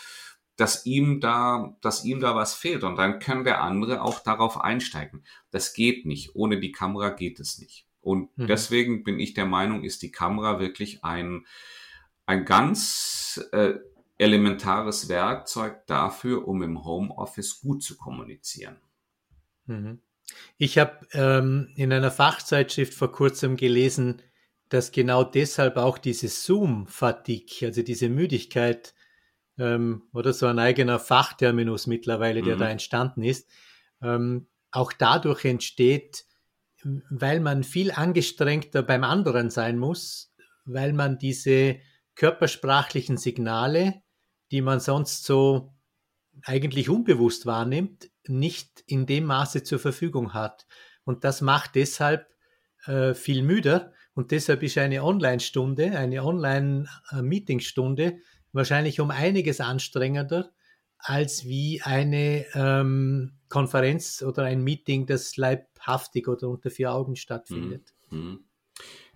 dass 0.57 0.85
ihm 0.85 1.21
da, 1.21 1.75
dass 1.81 2.05
ihm 2.05 2.21
da 2.21 2.37
was 2.37 2.53
fehlt. 2.53 2.85
Und 2.85 2.97
dann 2.97 3.19
kann 3.19 3.45
der 3.45 3.63
andere 3.63 4.03
auch 4.03 4.21
darauf 4.21 4.61
einsteigen. 4.61 5.25
Das 5.51 5.73
geht 5.73 6.05
nicht. 6.05 6.37
Ohne 6.37 6.61
die 6.61 6.71
Kamera 6.71 7.09
geht 7.09 7.41
es 7.41 7.59
nicht. 7.59 7.87
Und 8.03 8.37
mhm. 8.37 8.47
deswegen 8.47 9.05
bin 9.05 9.19
ich 9.19 9.33
der 9.33 9.47
Meinung, 9.47 9.85
ist 9.85 10.03
die 10.03 10.13
Kamera 10.13 10.61
wirklich 10.61 11.03
ein, 11.03 11.47
ein 12.27 12.45
ganz 12.45 13.43
äh, 13.53 13.77
elementares 14.19 15.09
Werkzeug 15.09 15.87
dafür, 15.87 16.47
um 16.47 16.63
im 16.63 16.85
Homeoffice 16.85 17.63
gut 17.63 17.83
zu 17.83 17.97
kommunizieren. 17.97 18.77
Mhm. 19.65 20.03
Ich 20.59 20.79
habe 20.79 21.07
ähm, 21.13 21.69
in 21.77 21.93
einer 21.93 22.11
Fachzeitschrift 22.11 22.95
vor 22.95 23.13
kurzem 23.13 23.57
gelesen, 23.57 24.23
dass 24.69 24.93
genau 24.93 25.25
deshalb 25.25 25.77
auch 25.77 25.99
diese 25.99 26.29
Zoom-Fatigue, 26.29 27.67
also 27.67 27.83
diese 27.83 28.09
Müdigkeit, 28.09 28.95
ähm, 29.59 30.05
oder 30.13 30.33
so 30.33 30.47
ein 30.47 30.59
eigener 30.59 30.99
Fachterminus 30.99 31.87
mittlerweile, 31.87 32.43
der 32.43 32.57
mhm. 32.57 32.61
da 32.61 32.69
entstanden 32.69 33.23
ist, 33.23 33.51
ähm, 34.03 34.49
auch 34.71 34.93
dadurch 34.93 35.45
entsteht, 35.45 36.25
weil 37.11 37.41
man 37.41 37.65
viel 37.65 37.93
angestrengter 37.93 38.83
beim 38.83 39.05
anderen 39.05 39.51
sein 39.51 39.79
muss, 39.79 40.35
weil 40.65 40.93
man 40.93 41.19
diese 41.19 41.79
körpersprachlichen 42.15 43.17
Signale, 43.17 44.03
die 44.51 44.63
man 44.63 44.81
sonst 44.81 45.25
so 45.25 45.72
eigentlich 46.45 46.89
unbewusst 46.89 47.47
wahrnimmt, 47.47 48.11
nicht 48.27 48.83
in 48.87 49.07
dem 49.07 49.25
Maße 49.25 49.63
zur 49.63 49.79
Verfügung 49.79 50.35
hat. 50.35 50.67
Und 51.05 51.25
das 51.25 51.41
macht 51.41 51.75
deshalb 51.75 52.27
äh, 52.87 53.15
viel 53.15 53.43
müder. 53.43 53.93
Und 54.15 54.31
deshalb 54.31 54.63
ist 54.63 54.79
eine 54.79 55.03
Online-Stunde, 55.03 55.99
eine 55.99 56.23
Online-Meeting-Stunde 56.23 58.19
wahrscheinlich 58.53 59.01
um 59.01 59.11
einiges 59.11 59.61
anstrengender 59.61 60.53
als 60.99 61.45
wie 61.45 61.83
eine 61.83 62.47
ähm, 62.55 63.33
Konferenz 63.49 64.23
oder 64.23 64.45
ein 64.45 64.63
Meeting, 64.63 65.07
das 65.07 65.37
leibhaftig 65.37 66.29
oder 66.29 66.49
unter 66.49 66.71
vier 66.71 66.93
Augen 66.93 67.17
stattfindet. 67.17 67.93
Mhm. 68.11 68.45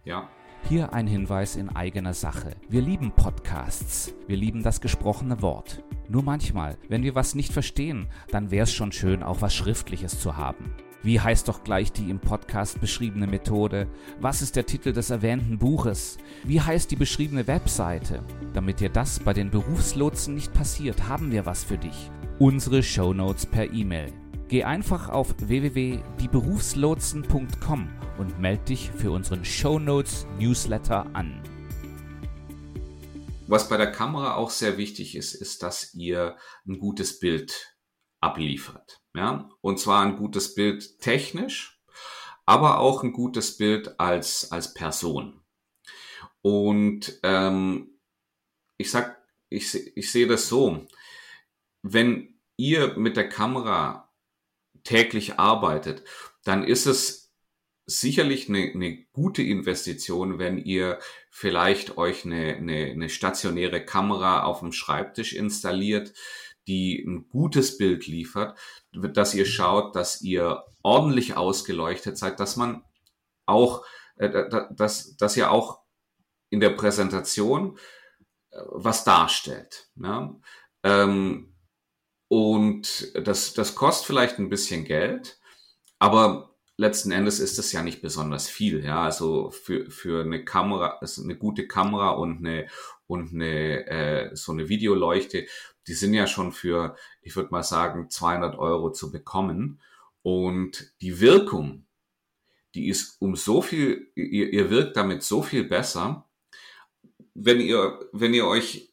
Ja, 0.04 0.28
hier 0.68 0.92
ein 0.92 1.06
Hinweis 1.06 1.54
in 1.54 1.68
eigener 1.68 2.12
Sache. 2.12 2.56
Wir 2.68 2.82
lieben 2.82 3.12
Podcasts. 3.12 4.12
Wir 4.26 4.36
lieben 4.36 4.64
das 4.64 4.80
gesprochene 4.80 5.40
Wort. 5.42 5.84
Nur 6.08 6.22
manchmal, 6.22 6.78
wenn 6.88 7.02
wir 7.02 7.14
was 7.14 7.34
nicht 7.34 7.52
verstehen, 7.52 8.06
dann 8.30 8.50
wäre 8.50 8.64
es 8.64 8.72
schon 8.72 8.92
schön, 8.92 9.22
auch 9.22 9.42
was 9.42 9.54
Schriftliches 9.54 10.18
zu 10.20 10.36
haben. 10.36 10.72
Wie 11.02 11.20
heißt 11.20 11.48
doch 11.48 11.62
gleich 11.62 11.92
die 11.92 12.08
im 12.10 12.18
Podcast 12.18 12.80
beschriebene 12.80 13.28
Methode? 13.28 13.86
Was 14.20 14.42
ist 14.42 14.56
der 14.56 14.66
Titel 14.66 14.92
des 14.92 15.10
erwähnten 15.10 15.56
Buches? 15.58 16.18
Wie 16.42 16.60
heißt 16.60 16.90
die 16.90 16.96
beschriebene 16.96 17.46
Webseite? 17.46 18.24
Damit 18.54 18.80
dir 18.80 18.88
das 18.88 19.20
bei 19.20 19.32
den 19.32 19.50
Berufslotsen 19.50 20.34
nicht 20.34 20.52
passiert, 20.52 21.08
haben 21.08 21.30
wir 21.30 21.46
was 21.46 21.62
für 21.62 21.78
dich. 21.78 22.10
Unsere 22.40 22.82
Shownotes 22.82 23.46
per 23.46 23.72
E-Mail. 23.72 24.12
Geh 24.48 24.64
einfach 24.64 25.08
auf 25.08 25.32
www.dieberufslotsen.com 25.38 27.88
und 28.18 28.40
melde 28.40 28.64
dich 28.64 28.90
für 28.90 29.12
unseren 29.12 29.44
Show 29.44 29.78
Notes 29.78 30.26
Newsletter 30.38 31.06
an. 31.12 31.40
Was 33.48 33.68
bei 33.68 33.76
der 33.76 33.92
Kamera 33.92 34.34
auch 34.34 34.50
sehr 34.50 34.76
wichtig 34.76 35.14
ist, 35.14 35.34
ist, 35.34 35.62
dass 35.62 35.94
ihr 35.94 36.36
ein 36.66 36.80
gutes 36.80 37.20
Bild 37.20 37.76
abliefert. 38.20 39.00
Ja? 39.14 39.48
Und 39.60 39.78
zwar 39.78 40.02
ein 40.04 40.16
gutes 40.16 40.54
Bild 40.54 41.00
technisch, 41.00 41.80
aber 42.44 42.80
auch 42.80 43.04
ein 43.04 43.12
gutes 43.12 43.56
Bild 43.56 44.00
als, 44.00 44.50
als 44.50 44.74
Person. 44.74 45.42
Und 46.42 47.20
ähm, 47.22 48.00
ich 48.78 48.90
sag, 48.90 49.22
ich, 49.48 49.96
ich 49.96 50.10
sehe 50.10 50.26
das 50.26 50.48
so, 50.48 50.86
wenn 51.82 52.40
ihr 52.56 52.96
mit 52.96 53.16
der 53.16 53.28
Kamera 53.28 54.12
täglich 54.82 55.38
arbeitet, 55.38 56.02
dann 56.42 56.64
ist 56.64 56.86
es 56.86 57.25
sicherlich 57.86 58.48
eine, 58.48 58.72
eine 58.74 59.04
gute 59.12 59.42
Investition, 59.42 60.38
wenn 60.38 60.58
ihr 60.58 60.98
vielleicht 61.30 61.96
euch 61.96 62.24
eine, 62.24 62.56
eine, 62.56 62.86
eine 62.86 63.08
stationäre 63.08 63.84
Kamera 63.84 64.42
auf 64.42 64.60
dem 64.60 64.72
Schreibtisch 64.72 65.32
installiert, 65.32 66.12
die 66.66 67.04
ein 67.06 67.28
gutes 67.28 67.78
Bild 67.78 68.08
liefert, 68.08 68.58
dass 68.92 69.34
ihr 69.34 69.46
schaut, 69.46 69.94
dass 69.94 70.20
ihr 70.20 70.64
ordentlich 70.82 71.36
ausgeleuchtet 71.36 72.18
seid, 72.18 72.40
dass 72.40 72.56
man 72.56 72.84
auch, 73.46 73.84
äh, 74.16 74.48
dass, 74.74 75.16
dass 75.16 75.36
ihr 75.36 75.52
auch 75.52 75.80
in 76.50 76.58
der 76.58 76.70
Präsentation 76.70 77.78
äh, 78.50 78.58
was 78.66 79.04
darstellt. 79.04 79.90
Ja? 79.94 80.34
Ähm, 80.82 81.54
und 82.28 83.12
das, 83.14 83.54
das 83.54 83.76
kostet 83.76 84.06
vielleicht 84.06 84.38
ein 84.40 84.48
bisschen 84.48 84.84
Geld, 84.84 85.38
aber 86.00 86.55
letzten 86.76 87.10
Endes 87.10 87.40
ist 87.40 87.58
das 87.58 87.72
ja 87.72 87.82
nicht 87.82 88.02
besonders 88.02 88.48
viel. 88.48 88.84
Ja, 88.84 89.02
also 89.02 89.50
für, 89.50 89.90
für 89.90 90.22
eine 90.22 90.44
Kamera, 90.44 90.98
also 91.00 91.22
eine 91.22 91.36
gute 91.36 91.66
Kamera 91.66 92.10
und 92.10 92.38
eine, 92.38 92.68
und 93.06 93.32
eine, 93.32 93.86
äh, 93.86 94.36
so 94.36 94.52
eine 94.52 94.68
Videoleuchte, 94.68 95.46
die 95.86 95.94
sind 95.94 96.14
ja 96.14 96.26
schon 96.26 96.52
für, 96.52 96.96
ich 97.22 97.36
würde 97.36 97.50
mal 97.50 97.62
sagen, 97.62 98.10
200 98.10 98.58
Euro 98.58 98.90
zu 98.90 99.10
bekommen. 99.10 99.80
Und 100.22 100.92
die 101.00 101.20
Wirkung, 101.20 101.86
die 102.74 102.88
ist 102.88 103.16
um 103.20 103.36
so 103.36 103.62
viel, 103.62 104.10
ihr, 104.14 104.52
ihr 104.52 104.70
wirkt 104.70 104.96
damit 104.96 105.22
so 105.22 105.42
viel 105.42 105.64
besser, 105.64 106.28
wenn 107.34 107.60
ihr, 107.60 108.00
wenn 108.12 108.34
ihr 108.34 108.46
euch, 108.46 108.92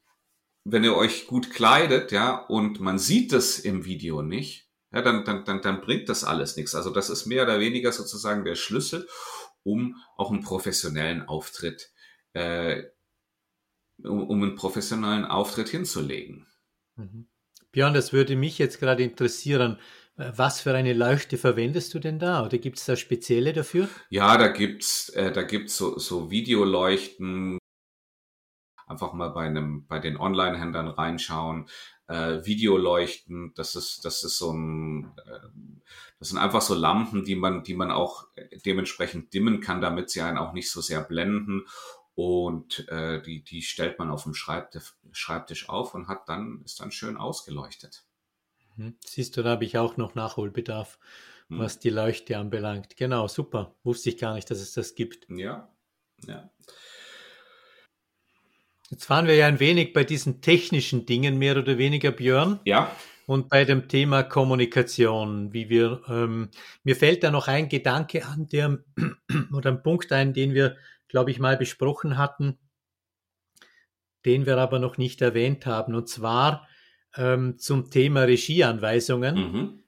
wenn 0.63 0.83
ihr 0.83 0.95
euch 0.95 1.27
gut 1.27 1.51
kleidet, 1.51 2.11
ja, 2.11 2.35
und 2.35 2.79
man 2.79 2.99
sieht 2.99 3.33
das 3.33 3.59
im 3.59 3.85
Video 3.85 4.21
nicht, 4.21 4.69
ja, 4.93 5.01
dann, 5.01 5.25
dann, 5.25 5.43
dann, 5.43 5.61
dann 5.61 5.81
bringt 5.81 6.07
das 6.07 6.23
alles 6.23 6.55
nichts. 6.55 6.75
Also 6.75 6.91
das 6.91 7.09
ist 7.09 7.25
mehr 7.25 7.43
oder 7.43 7.59
weniger 7.59 7.91
sozusagen 7.91 8.45
der 8.45 8.55
Schlüssel, 8.55 9.07
um 9.63 9.95
auch 10.17 10.31
einen 10.31 10.43
professionellen 10.43 11.23
Auftritt, 11.23 11.91
äh, 12.33 12.83
um, 14.03 14.27
um 14.29 14.43
einen 14.43 14.55
professionellen 14.55 15.25
Auftritt 15.25 15.69
hinzulegen. 15.69 16.47
Mhm. 16.95 17.27
Björn, 17.71 17.95
das 17.95 18.13
würde 18.13 18.35
mich 18.35 18.59
jetzt 18.59 18.79
gerade 18.79 19.03
interessieren. 19.03 19.79
Was 20.15 20.61
für 20.61 20.75
eine 20.75 20.93
Leuchte 20.93 21.39
verwendest 21.39 21.91
du 21.95 21.99
denn 21.99 22.19
da? 22.19 22.45
Oder 22.45 22.59
gibt 22.59 22.77
es 22.77 22.85
da 22.85 22.95
spezielle 22.95 23.51
dafür? 23.51 23.89
Ja, 24.11 24.37
da 24.37 24.49
gibt's, 24.49 25.09
äh, 25.09 25.31
da 25.31 25.41
gibt's 25.41 25.75
so, 25.75 25.97
so 25.97 26.29
Videoleuchten. 26.29 27.57
Einfach 28.93 29.13
mal 29.13 29.29
bei 29.29 29.45
einem, 29.45 29.87
bei 29.87 29.97
den 29.97 30.17
Online-Händlern 30.17 30.87
reinschauen 30.87 31.67
äh, 32.07 32.45
Videoleuchten. 32.45 33.53
Das 33.55 33.75
ist, 33.75 34.05
das 34.05 34.23
ist 34.23 34.37
so 34.37 34.51
ein, 34.51 35.11
äh, 35.25 35.47
das 36.19 36.29
sind 36.29 36.37
einfach 36.37 36.61
so 36.61 36.75
Lampen, 36.75 37.25
die 37.25 37.35
man, 37.35 37.63
die 37.63 37.73
man 37.73 37.91
auch 37.91 38.27
dementsprechend 38.65 39.33
dimmen 39.33 39.61
kann, 39.61 39.81
damit 39.81 40.09
sie 40.09 40.21
einen 40.21 40.37
auch 40.37 40.53
nicht 40.53 40.69
so 40.69 40.79
sehr 40.81 41.01
blenden. 41.01 41.65
Und 42.15 42.87
äh, 42.89 43.21
die, 43.23 43.43
die 43.43 43.63
stellt 43.63 43.97
man 43.97 44.11
auf 44.11 44.23
dem 44.23 44.35
Schreibtisch, 44.35 44.93
Schreibtisch 45.11 45.69
auf 45.69 45.95
und 45.95 46.07
hat 46.07 46.29
dann, 46.29 46.61
ist 46.63 46.79
dann 46.79 46.91
schön 46.91 47.17
ausgeleuchtet. 47.17 48.05
Mhm. 48.75 48.95
Siehst 49.03 49.35
du, 49.35 49.41
da 49.41 49.51
habe 49.51 49.65
ich 49.65 49.79
auch 49.79 49.97
noch 49.97 50.13
Nachholbedarf, 50.13 50.99
hm. 51.47 51.57
was 51.57 51.79
die 51.79 51.89
Leuchte 51.89 52.37
anbelangt. 52.37 52.97
Genau, 52.97 53.27
super. 53.27 53.75
Wusste 53.83 54.09
ich 54.09 54.17
gar 54.17 54.35
nicht, 54.35 54.49
dass 54.51 54.59
es 54.59 54.73
das 54.73 54.93
gibt. 54.93 55.27
Ja, 55.29 55.73
ja. 56.27 56.51
Jetzt 58.93 59.09
waren 59.09 59.25
wir 59.25 59.33
ja 59.33 59.47
ein 59.47 59.59
wenig 59.59 59.91
bei 59.91 60.03
diesen 60.03 60.41
technischen 60.41 61.07
Dingen, 61.07 61.39
mehr 61.39 61.57
oder 61.57 61.79
weniger, 61.79 62.11
Björn. 62.11 62.59
Ja. 62.63 62.95
Und 63.25 63.49
bei 63.49 63.65
dem 63.65 63.87
Thema 63.87 64.21
Kommunikation, 64.21 65.51
wie 65.51 65.67
wir, 65.67 66.03
ähm, 66.07 66.49
mir 66.83 66.95
fällt 66.95 67.23
da 67.23 67.31
noch 67.31 67.47
ein 67.47 67.69
Gedanke 67.69 68.23
an, 68.23 68.47
der, 68.49 68.83
oder 69.51 69.71
ein 69.71 69.81
Punkt 69.81 70.11
ein, 70.11 70.35
den 70.35 70.53
wir, 70.53 70.77
glaube 71.07 71.31
ich, 71.31 71.39
mal 71.39 71.57
besprochen 71.57 72.19
hatten, 72.19 72.59
den 74.27 74.45
wir 74.45 74.59
aber 74.59 74.77
noch 74.77 74.99
nicht 74.99 75.23
erwähnt 75.23 75.65
haben, 75.65 75.95
und 75.95 76.07
zwar 76.07 76.67
ähm, 77.17 77.57
zum 77.57 77.89
Thema 77.89 78.21
Regieanweisungen. 78.21 79.35
Mhm. 79.35 79.83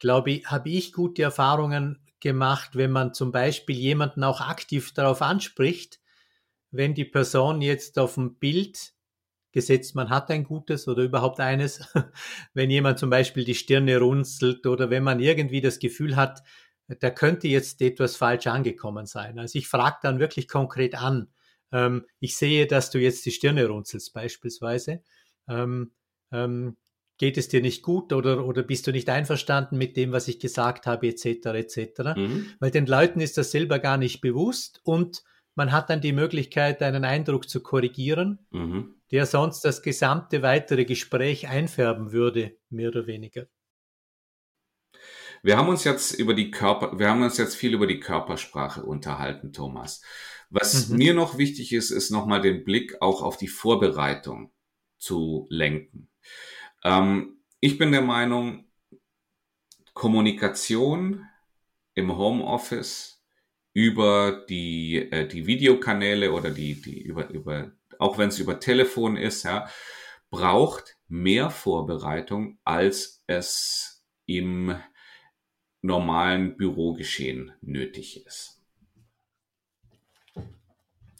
Glaube 0.00 0.32
ich, 0.32 0.46
habe 0.46 0.70
ich 0.70 0.92
gute 0.92 1.22
Erfahrungen 1.22 2.00
gemacht, 2.18 2.70
wenn 2.72 2.90
man 2.90 3.14
zum 3.14 3.30
Beispiel 3.30 3.76
jemanden 3.76 4.24
auch 4.24 4.40
aktiv 4.40 4.92
darauf 4.94 5.22
anspricht, 5.22 6.00
wenn 6.70 6.94
die 6.94 7.04
Person 7.04 7.60
jetzt 7.62 7.98
auf 7.98 8.14
dem 8.14 8.36
Bild 8.36 8.94
gesetzt, 9.52 9.94
man 9.94 10.10
hat 10.10 10.30
ein 10.30 10.44
gutes 10.44 10.88
oder 10.88 11.02
überhaupt 11.02 11.40
eines, 11.40 11.80
wenn 12.54 12.70
jemand 12.70 12.98
zum 12.98 13.10
Beispiel 13.10 13.44
die 13.44 13.54
Stirne 13.54 13.98
runzelt 13.98 14.66
oder 14.66 14.90
wenn 14.90 15.02
man 15.02 15.20
irgendwie 15.20 15.60
das 15.60 15.78
Gefühl 15.78 16.16
hat, 16.16 16.42
da 17.00 17.10
könnte 17.10 17.48
jetzt 17.48 17.82
etwas 17.82 18.16
falsch 18.16 18.46
angekommen 18.46 19.06
sein. 19.06 19.38
Also 19.38 19.58
ich 19.58 19.68
frage 19.68 19.98
dann 20.02 20.20
wirklich 20.20 20.48
konkret 20.48 20.94
an. 20.94 21.28
Ähm, 21.70 22.06
ich 22.18 22.36
sehe, 22.36 22.66
dass 22.66 22.90
du 22.90 22.98
jetzt 22.98 23.26
die 23.26 23.30
Stirne 23.30 23.66
runzelst 23.66 24.12
beispielsweise. 24.14 25.02
Ähm, 25.48 25.92
ähm, 26.32 26.76
geht 27.18 27.36
es 27.36 27.48
dir 27.48 27.60
nicht 27.60 27.82
gut 27.82 28.12
oder, 28.12 28.46
oder 28.46 28.62
bist 28.62 28.86
du 28.86 28.92
nicht 28.92 29.08
einverstanden 29.10 29.76
mit 29.76 29.96
dem, 29.96 30.12
was 30.12 30.28
ich 30.28 30.38
gesagt 30.38 30.86
habe, 30.86 31.08
etc. 31.08 31.24
etc. 31.46 32.16
Mhm. 32.16 32.46
Weil 32.60 32.70
den 32.70 32.86
Leuten 32.86 33.20
ist 33.20 33.36
das 33.36 33.50
selber 33.50 33.80
gar 33.80 33.96
nicht 33.96 34.20
bewusst 34.20 34.80
und 34.84 35.24
man 35.58 35.72
hat 35.72 35.90
dann 35.90 36.00
die 36.00 36.12
Möglichkeit, 36.12 36.80
einen 36.82 37.04
Eindruck 37.04 37.48
zu 37.48 37.60
korrigieren, 37.60 38.38
mhm. 38.50 38.94
der 39.10 39.26
sonst 39.26 39.64
das 39.64 39.82
gesamte 39.82 40.40
weitere 40.40 40.84
Gespräch 40.84 41.48
einfärben 41.48 42.12
würde, 42.12 42.56
mehr 42.70 42.88
oder 42.90 43.08
weniger. 43.08 43.48
Wir 45.42 45.56
haben 45.56 45.68
uns 45.68 45.82
jetzt 45.82 46.12
über 46.12 46.32
die 46.32 46.52
Körper, 46.52 46.96
wir 46.98 47.10
haben 47.10 47.22
uns 47.22 47.38
jetzt 47.38 47.56
viel 47.56 47.74
über 47.74 47.88
die 47.88 47.98
Körpersprache 47.98 48.84
unterhalten, 48.84 49.52
Thomas. 49.52 50.00
Was 50.48 50.88
mhm. 50.88 50.96
mir 50.96 51.14
noch 51.14 51.38
wichtig 51.38 51.72
ist, 51.72 51.90
ist 51.90 52.10
nochmal 52.10 52.40
den 52.40 52.64
Blick 52.64 53.02
auch 53.02 53.20
auf 53.22 53.36
die 53.36 53.48
Vorbereitung 53.48 54.52
zu 54.98 55.46
lenken. 55.50 56.08
Ähm, 56.84 57.40
ich 57.58 57.78
bin 57.78 57.90
der 57.90 58.02
Meinung, 58.02 58.64
Kommunikation 59.92 61.26
im 61.94 62.16
Homeoffice 62.16 63.17
über 63.78 64.44
die, 64.48 64.96
äh, 64.96 65.28
die 65.28 65.46
Videokanäle 65.46 66.32
oder 66.32 66.50
die, 66.50 66.82
die 66.82 67.00
über, 67.00 67.30
über, 67.30 67.70
auch 68.00 68.18
wenn 68.18 68.28
es 68.28 68.40
über 68.40 68.58
Telefon 68.58 69.16
ist, 69.16 69.44
ja, 69.44 69.70
braucht 70.30 70.96
mehr 71.06 71.48
Vorbereitung, 71.48 72.58
als 72.64 73.22
es 73.28 74.04
im 74.26 74.74
normalen 75.80 76.56
Bürogeschehen 76.56 77.52
nötig 77.60 78.26
ist. 78.26 78.60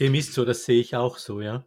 Dem 0.00 0.16
ist 0.16 0.32
so, 0.32 0.44
das 0.44 0.64
sehe 0.64 0.80
ich 0.80 0.96
auch 0.96 1.16
so, 1.16 1.40
ja. 1.40 1.64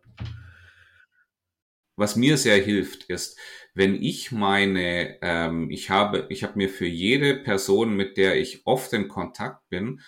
Was 1.95 2.17
mir 2.17 2.36
sehr 2.36 2.62
hilft, 2.62 3.06
ist, 3.06 3.39
wenn 3.73 3.95
ich 3.95 4.34
meine, 4.34 5.19
ähm, 5.21 5.71
ich 5.71 5.89
habe, 5.89 6.27
ich 6.27 6.43
habe 6.43 6.58
mir 6.58 6.67
für 6.67 6.86
jede 6.86 7.38
Person, 7.38 7.95
mit 7.95 8.17
der 8.17 8.36
ich 8.36 8.65
oft 8.65 8.91
in 8.91 9.08
Kontakt 9.08 9.69
bin, 9.69 10.01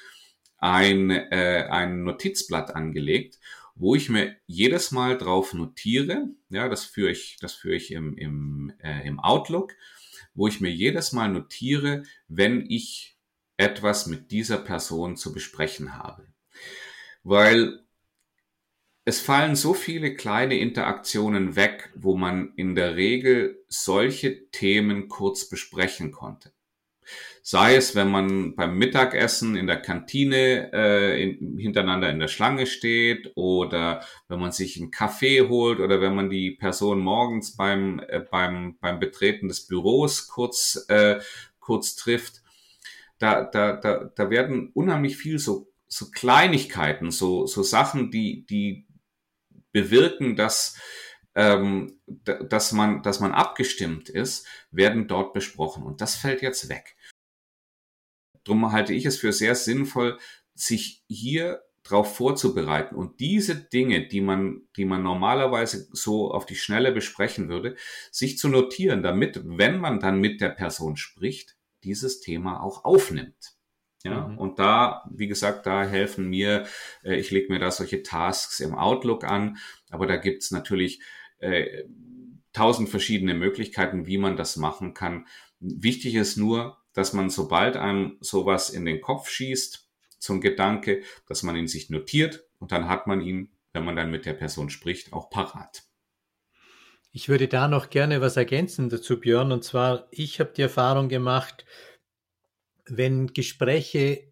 ein, 0.64 1.10
äh, 1.10 1.68
ein 1.70 2.04
Notizblatt 2.04 2.74
angelegt, 2.74 3.38
wo 3.76 3.96
ich 3.96 4.08
mir 4.08 4.38
jedes 4.48 4.92
Mal 4.92 5.18
drauf 5.18 5.54
notiere, 5.54 6.30
ja, 6.50 6.70
das 6.70 6.86
führe 6.86 7.12
ich, 7.12 7.38
das 7.42 7.54
führe 7.54 7.76
ich 7.76 7.92
im, 7.92 8.18
im, 8.18 8.74
äh, 8.82 9.06
im 9.06 9.20
Outlook, 9.20 9.74
wo 10.34 10.48
ich 10.48 10.62
mir 10.62 10.72
jedes 10.72 11.12
Mal 11.12 11.28
notiere, 11.28 12.04
wenn 12.30 12.66
ich 12.70 13.18
etwas 13.58 14.08
mit 14.08 14.32
dieser 14.32 14.58
Person 14.58 15.18
zu 15.18 15.34
besprechen 15.34 15.98
habe. 15.98 16.28
Weil 17.24 17.84
es 19.04 19.20
fallen 19.20 19.58
so 19.58 19.74
viele 19.74 20.16
kleine 20.16 20.58
Interaktionen 20.58 21.58
weg, 21.58 21.92
wo 21.94 22.16
man 22.16 22.54
in 22.56 22.74
der 22.74 22.96
Regel 22.96 23.62
solche 23.68 24.50
Themen 24.52 25.10
kurz 25.10 25.50
besprechen 25.50 26.14
konnte. 26.14 26.54
Sei 27.42 27.76
es, 27.76 27.96
wenn 27.96 28.10
man 28.10 28.56
beim 28.56 28.78
Mittagessen 28.78 29.56
in 29.56 29.68
der 29.68 29.82
Kantine 29.82 30.72
äh, 30.74 31.24
in, 31.24 31.58
hintereinander 31.58 32.10
in 32.10 32.20
der 32.20 32.28
Schlange 32.28 32.66
steht 32.68 33.32
oder 33.36 34.06
wenn 34.28 34.40
man 34.40 34.52
sich 34.52 34.80
einen 34.80 34.92
Kaffee 34.92 35.48
holt 35.48 35.80
oder 35.80 36.02
wenn 36.02 36.16
man 36.16 36.30
die 36.30 36.52
Person 36.52 37.00
morgens 37.00 37.56
beim, 37.56 38.00
äh, 38.08 38.20
beim, 38.20 38.78
beim 38.80 39.00
Betreten 39.00 39.48
des 39.48 39.68
Büros 39.68 40.28
kurz, 40.28 40.86
äh, 40.88 41.20
kurz 41.60 41.96
trifft. 41.96 42.42
Da, 43.20 43.44
da, 43.44 43.74
da, 43.74 44.12
da 44.16 44.30
werden 44.30 44.72
unheimlich 44.74 45.18
viel 45.18 45.40
so, 45.40 45.72
so 45.88 46.12
Kleinigkeiten, 46.12 47.12
so, 47.12 47.46
so 47.46 47.64
Sachen, 47.64 48.12
die, 48.12 48.46
die 48.46 48.88
bewirken, 49.72 50.36
dass 50.36 50.80
ähm, 51.36 52.00
dass 52.06 52.72
man, 52.72 53.02
dass 53.02 53.20
man 53.20 53.32
abgestimmt 53.32 54.10
ist, 54.10 54.48
werden 54.72 55.08
dort 55.08 55.34
besprochen. 55.34 55.84
Und 55.84 56.02
das 56.02 56.16
fällt 56.16 56.42
jetzt 56.42 56.70
weg. 56.70 56.96
Drum 58.44 58.72
halte 58.72 58.94
ich 58.94 59.06
es 59.06 59.18
für 59.18 59.32
sehr 59.32 59.56
sinnvoll, 59.56 60.20
sich 60.54 61.04
hier 61.08 61.64
darauf 61.84 62.16
vorzubereiten 62.16 62.96
und 62.96 63.20
diese 63.20 63.56
Dinge, 63.56 64.08
die 64.08 64.22
man, 64.22 64.62
die 64.78 64.86
man 64.86 65.04
normalerweise 65.04 65.90
so 65.92 66.32
auf 66.32 66.46
die 66.46 66.56
Schnelle 66.56 66.94
besprechen 66.94 67.50
würde, 67.50 67.76
sich 68.10 68.38
zu 68.38 68.48
notieren, 68.48 69.04
damit, 69.04 69.42
wenn 69.44 69.80
man 69.80 70.00
dann 70.00 70.20
mit 70.20 70.40
der 70.40 70.50
Person 70.50 70.96
spricht, 70.96 71.58
dieses 71.84 72.22
Thema 72.22 72.64
auch 72.64 72.86
aufnimmt. 72.86 73.58
Ja, 74.06 74.28
mhm. 74.28 74.38
und 74.38 74.60
da, 74.60 75.10
wie 75.14 75.28
gesagt, 75.28 75.66
da 75.66 75.86
helfen 75.86 76.30
mir, 76.30 76.66
äh, 77.04 77.16
ich 77.16 77.32
lege 77.32 77.52
mir 77.52 77.60
da 77.60 77.72
solche 77.72 78.04
Tasks 78.04 78.60
im 78.60 78.76
Outlook 78.76 79.24
an, 79.24 79.58
aber 79.92 80.08
da 80.08 80.18
gibt's 80.18 80.52
natürlich 80.52 81.02
äh, 81.44 81.86
tausend 82.54 82.90
verschiedene 82.90 83.34
Möglichkeiten, 83.34 84.06
wie 84.08 84.18
man 84.18 84.38
das 84.38 84.56
machen 84.56 84.94
kann. 84.94 85.28
Wichtig 85.60 86.16
ist 86.16 86.38
nur, 86.38 86.78
dass 86.94 87.14
man, 87.14 87.30
sobald 87.30 87.76
einem 87.76 88.18
sowas 88.22 88.70
in 88.70 88.86
den 88.86 89.02
Kopf 89.02 89.30
schießt, 89.30 89.90
zum 90.20 90.40
Gedanke, 90.40 91.04
dass 91.28 91.44
man 91.44 91.56
ihn 91.56 91.68
sich 91.68 91.90
notiert 91.90 92.46
und 92.60 92.72
dann 92.72 92.88
hat 92.88 93.08
man 93.08 93.20
ihn, 93.20 93.52
wenn 93.74 93.84
man 93.84 93.96
dann 93.96 94.12
mit 94.12 94.26
der 94.26 94.34
Person 94.34 94.70
spricht, 94.70 95.12
auch 95.12 95.30
parat. 95.30 95.84
Ich 97.12 97.28
würde 97.28 97.48
da 97.48 97.68
noch 97.68 97.90
gerne 97.90 98.22
was 98.22 98.38
ergänzen 98.38 98.90
dazu, 98.90 99.20
Björn. 99.20 99.52
Und 99.52 99.64
zwar, 99.64 100.08
ich 100.12 100.40
habe 100.40 100.54
die 100.56 100.62
Erfahrung 100.62 101.10
gemacht, 101.10 101.66
wenn 102.86 103.28
Gespräche, 103.28 104.32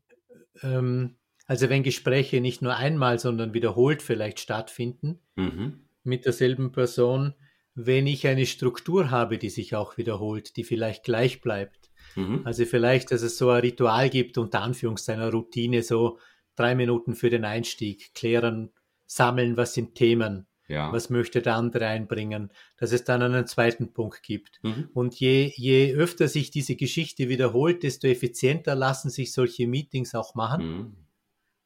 ähm, 0.64 1.18
also 1.46 1.70
wenn 1.70 1.84
Gespräche 1.84 2.42
nicht 2.42 2.62
nur 2.62 2.76
einmal, 2.76 3.20
sondern 3.20 3.54
wiederholt 3.54 4.02
vielleicht 4.02 4.40
stattfinden 4.40 5.20
mhm. 5.36 5.82
Mit 6.04 6.26
derselben 6.26 6.72
Person, 6.72 7.34
wenn 7.74 8.08
ich 8.08 8.28
eine 8.28 8.46
Struktur 8.46 9.12
habe, 9.12 9.38
die 9.38 9.50
sich 9.50 9.76
auch 9.76 9.98
wiederholt, 9.98 10.58
die 10.58 10.64
vielleicht 10.64 11.04
gleich 11.04 11.42
bleibt, 11.42 11.82
Mhm. 12.16 12.42
Also 12.44 12.66
vielleicht, 12.66 13.12
dass 13.12 13.22
es 13.22 13.38
so 13.38 13.50
ein 13.50 13.62
Ritual 13.62 14.10
gibt, 14.10 14.38
unter 14.38 14.62
Anführungszeichen 14.62 15.22
eine 15.22 15.32
Routine, 15.32 15.84
so 15.84 16.20
drei 16.56 16.76
Minuten 16.76 17.16
für 17.16 17.30
den 17.30 17.46
Einstieg, 17.46 18.14
klären, 18.14 18.72
sammeln, 19.06 19.58
was 19.58 19.74
sind 19.74 19.96
Themen, 19.96 20.48
ja. 20.68 20.92
was 20.92 21.10
möchte 21.10 21.42
der 21.42 21.56
andere 21.56 21.88
einbringen, 21.88 22.52
dass 22.78 22.92
es 22.92 23.04
dann 23.04 23.22
einen 23.22 23.48
zweiten 23.48 23.94
Punkt 23.94 24.24
gibt. 24.24 24.60
Mhm. 24.64 24.90
Und 24.94 25.20
je, 25.20 25.52
je 25.56 25.94
öfter 25.94 26.28
sich 26.28 26.52
diese 26.52 26.76
Geschichte 26.76 27.30
wiederholt, 27.30 27.84
desto 27.84 28.08
effizienter 28.08 28.76
lassen 28.76 29.10
sich 29.10 29.34
solche 29.34 29.68
Meetings 29.68 30.16
auch 30.16 30.36
machen. 30.36 30.66
Mhm. 30.66 30.96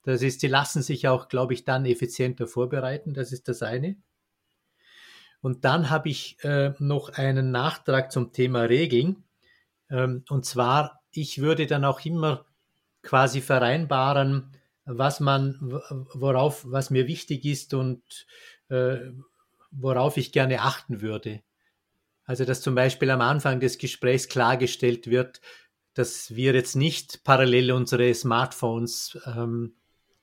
Das 0.04 0.22
ist, 0.22 0.42
sie 0.42 0.48
lassen 0.48 0.84
sich 0.84 1.08
auch, 1.08 1.30
glaube 1.30 1.56
ich, 1.56 1.66
dann 1.66 1.86
effizienter 1.86 2.46
vorbereiten. 2.46 3.16
Das 3.16 3.32
ist 3.32 3.48
das 3.48 3.64
eine. 3.64 3.98
Und 5.46 5.64
dann 5.64 5.92
habe 5.92 6.10
ich 6.10 6.44
äh, 6.44 6.74
noch 6.80 7.10
einen 7.10 7.52
Nachtrag 7.52 8.12
zum 8.12 8.34
Thema 8.34 8.64
Regeln. 8.64 9.26
Ähm, 9.92 10.24
und 10.28 10.44
zwar, 10.44 11.04
ich 11.12 11.38
würde 11.38 11.68
dann 11.68 11.86
auch 11.86 12.04
immer 12.04 12.46
quasi 13.04 13.42
vereinbaren, 13.42 14.58
was 14.86 15.20
man, 15.20 15.60
worauf, 16.16 16.66
was 16.68 16.90
mir 16.90 17.06
wichtig 17.06 17.46
ist 17.46 17.76
und 17.76 18.26
äh, 18.70 18.98
worauf 19.70 20.18
ich 20.18 20.32
gerne 20.32 20.62
achten 20.62 21.02
würde. 21.02 21.44
Also, 22.24 22.44
dass 22.44 22.62
zum 22.62 22.74
Beispiel 22.74 23.12
am 23.12 23.22
Anfang 23.22 23.60
des 23.60 23.78
Gesprächs 23.78 24.28
klargestellt 24.28 25.12
wird, 25.12 25.42
dass 25.94 26.36
wir 26.36 26.56
jetzt 26.56 26.76
nicht 26.76 27.24
parallel 27.24 27.72
unsere 27.72 28.12
Smartphones 28.16 29.20
ähm, 29.28 29.76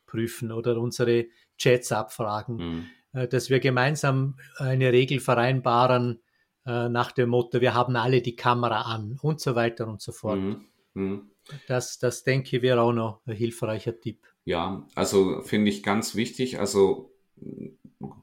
prüfen 0.04 0.50
oder 0.50 0.78
unsere 0.78 1.26
Chats 1.58 1.92
abfragen, 1.92 2.56
mhm. 2.56 2.86
Äh, 3.12 3.28
dass 3.28 3.50
wir 3.50 3.60
gemeinsam 3.60 4.36
eine 4.58 4.92
Regel 4.92 5.20
vereinbaren, 5.20 6.20
äh, 6.64 6.88
nach 6.88 7.12
dem 7.12 7.30
Motto, 7.30 7.60
wir 7.60 7.74
haben 7.74 7.96
alle 7.96 8.22
die 8.22 8.36
Kamera 8.36 8.82
an 8.82 9.18
und 9.20 9.40
so 9.40 9.54
weiter 9.54 9.88
und 9.88 10.00
so 10.00 10.12
fort. 10.12 10.38
Mhm. 10.38 10.66
Mhm. 10.94 11.30
Das, 11.66 11.98
das 11.98 12.22
denke 12.22 12.56
ich 12.56 12.62
wäre 12.62 12.80
auch 12.80 12.92
noch 12.92 13.20
ein 13.26 13.34
hilfreicher 13.34 13.98
Tipp. 13.98 14.26
Ja, 14.44 14.86
also 14.94 15.40
finde 15.42 15.70
ich 15.70 15.82
ganz 15.82 16.14
wichtig. 16.14 16.60
Also 16.60 17.12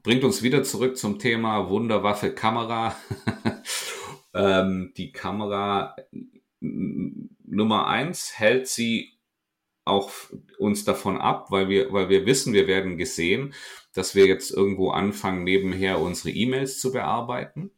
bringt 0.02 0.24
uns 0.24 0.42
wieder 0.42 0.62
zurück 0.62 0.96
zum 0.96 1.18
Thema 1.18 1.68
Wunderwaffe 1.68 2.34
Kamera. 2.34 2.96
ähm, 4.34 4.92
die 4.96 5.12
Kamera 5.12 5.96
Nummer 6.60 7.88
eins 7.88 8.38
hält 8.38 8.68
sie 8.68 9.18
auch 9.84 10.10
uns 10.58 10.84
davon 10.84 11.18
ab, 11.18 11.50
weil 11.50 11.68
wir, 11.68 11.92
weil 11.92 12.08
wir 12.08 12.26
wissen, 12.26 12.52
wir 12.52 12.66
werden 12.66 12.96
gesehen, 12.96 13.54
dass 13.92 14.14
wir 14.14 14.26
jetzt 14.26 14.50
irgendwo 14.50 14.90
anfangen, 14.90 15.44
nebenher 15.44 16.00
unsere 16.00 16.30
E-Mails 16.30 16.80
zu 16.80 16.92
bearbeiten 16.92 17.70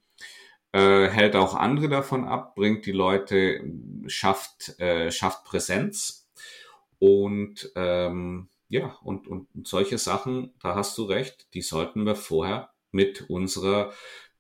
äh, 0.73 1.09
hält 1.09 1.37
auch 1.37 1.55
andere 1.55 1.89
davon 1.89 2.25
ab, 2.25 2.55
bringt 2.55 2.87
die 2.87 2.93
Leute, 2.93 3.63
schafft, 4.07 4.79
äh, 4.81 5.11
schafft 5.11 5.45
Präsenz 5.45 6.31
und 6.99 7.71
ähm, 7.77 8.49
ja, 8.69 8.97
und, 9.03 9.29
und 9.29 9.49
solche 9.67 9.99
Sachen, 9.99 10.55
da 10.63 10.75
hast 10.75 10.97
du 10.97 11.05
recht, 11.05 11.47
die 11.53 11.61
sollten 11.61 12.05
wir 12.05 12.15
vorher 12.15 12.71
mit 12.91 13.29
unserer 13.29 13.93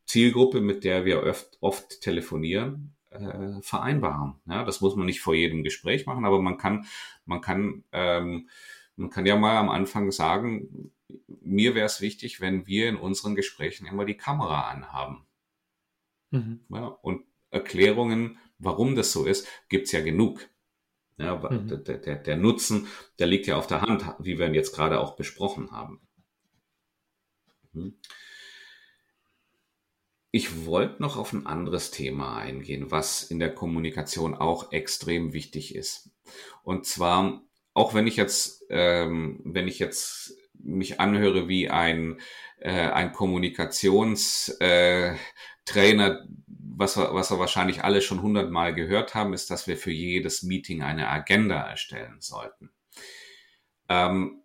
Zielgruppe, 0.06 0.62
mit 0.62 0.85
der 0.85 1.04
wir 1.04 1.22
oft, 1.22 1.58
oft 1.61 2.00
telefonieren, 2.00 2.94
äh, 3.11 3.61
vereinbaren. 3.61 4.37
Ja, 4.46 4.64
das 4.64 4.80
muss 4.80 4.96
man 4.96 5.04
nicht 5.04 5.20
vor 5.20 5.35
jedem 5.35 5.62
Gespräch 5.62 6.06
machen, 6.06 6.24
aber 6.24 6.40
man 6.40 6.56
kann, 6.56 6.87
man 7.26 7.42
kann, 7.42 7.85
ähm, 7.92 8.48
man 8.96 9.11
kann 9.11 9.26
ja 9.26 9.37
mal 9.37 9.58
am 9.58 9.68
Anfang 9.68 10.11
sagen, 10.11 10.92
mir 11.27 11.75
wäre 11.75 11.87
es 11.87 12.01
wichtig, 12.01 12.40
wenn 12.40 12.66
wir 12.66 12.88
in 12.88 12.96
unseren 12.96 13.35
Gesprächen 13.35 13.87
immer 13.87 14.05
die 14.05 14.16
Kamera 14.16 14.70
anhaben. 14.70 15.27
Mhm. 16.31 16.61
Ja, 16.68 16.87
und 16.87 17.25
Erklärungen, 17.51 18.38
warum 18.59 18.96
das 18.96 19.12
so 19.12 19.25
ist, 19.25 19.46
gibt's 19.68 19.92
ja 19.92 20.01
genug. 20.01 20.48
Ja, 21.18 21.37
mhm. 21.37 21.68
der, 21.68 21.98
der, 21.98 22.16
der 22.16 22.37
Nutzen, 22.37 22.88
der 23.18 23.27
liegt 23.27 23.46
ja 23.46 23.57
auf 23.57 23.66
der 23.66 23.83
Hand, 23.83 24.05
wie 24.18 24.38
wir 24.38 24.46
ihn 24.46 24.55
jetzt 24.55 24.75
gerade 24.75 24.98
auch 24.98 25.14
besprochen 25.14 25.70
haben. 25.70 26.01
Mhm. 27.72 27.94
Ich 30.35 30.64
wollte 30.64 31.03
noch 31.03 31.18
auf 31.18 31.35
ein 31.35 31.46
anderes 31.46 31.90
Thema 31.90 32.38
eingehen, 32.38 32.90
was 32.90 33.22
in 33.22 33.38
der 33.38 33.55
Kommunikation 33.55 34.35
auch 34.35 34.72
extrem 34.72 35.35
wichtig 35.35 35.75
ist. 35.75 36.11
Und 36.62 36.87
zwar, 36.87 37.42
auch 37.75 37.92
wenn 37.92 38.07
ich 38.07 38.16
jetzt, 38.16 38.64
ähm, 38.70 39.42
wenn 39.44 39.68
ich 39.68 39.79
jetzt 39.79 40.35
mich 40.62 41.01
anhöre 41.01 41.48
wie 41.48 41.70
ein, 41.70 42.20
äh, 42.59 42.70
ein 42.70 43.12
Kommunikationstrainer, 43.12 44.61
äh, 44.61 46.18
was, 46.46 46.96
wir, 46.96 47.14
was 47.14 47.31
wir 47.31 47.38
wahrscheinlich 47.38 47.85
alle 47.85 48.03
schon 48.03 48.22
hundertmal 48.22 48.75
gehört 48.75 49.14
haben, 49.14 49.35
ist, 49.35 49.51
dass 49.51 49.66
wir 49.66 49.77
für 49.77 49.92
jedes 49.92 50.42
Meeting 50.42 50.83
eine 50.83 51.09
Agenda 51.09 51.61
erstellen 51.61 52.16
sollten. 52.20 52.70
Ähm, 53.88 54.42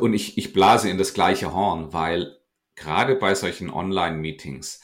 und 0.00 0.14
ich, 0.14 0.38
ich 0.38 0.52
blase 0.52 0.88
in 0.88 0.98
das 0.98 1.14
gleiche 1.14 1.52
Horn, 1.52 1.92
weil 1.92 2.38
gerade 2.76 3.16
bei 3.16 3.34
solchen 3.34 3.70
Online-Meetings 3.70 4.80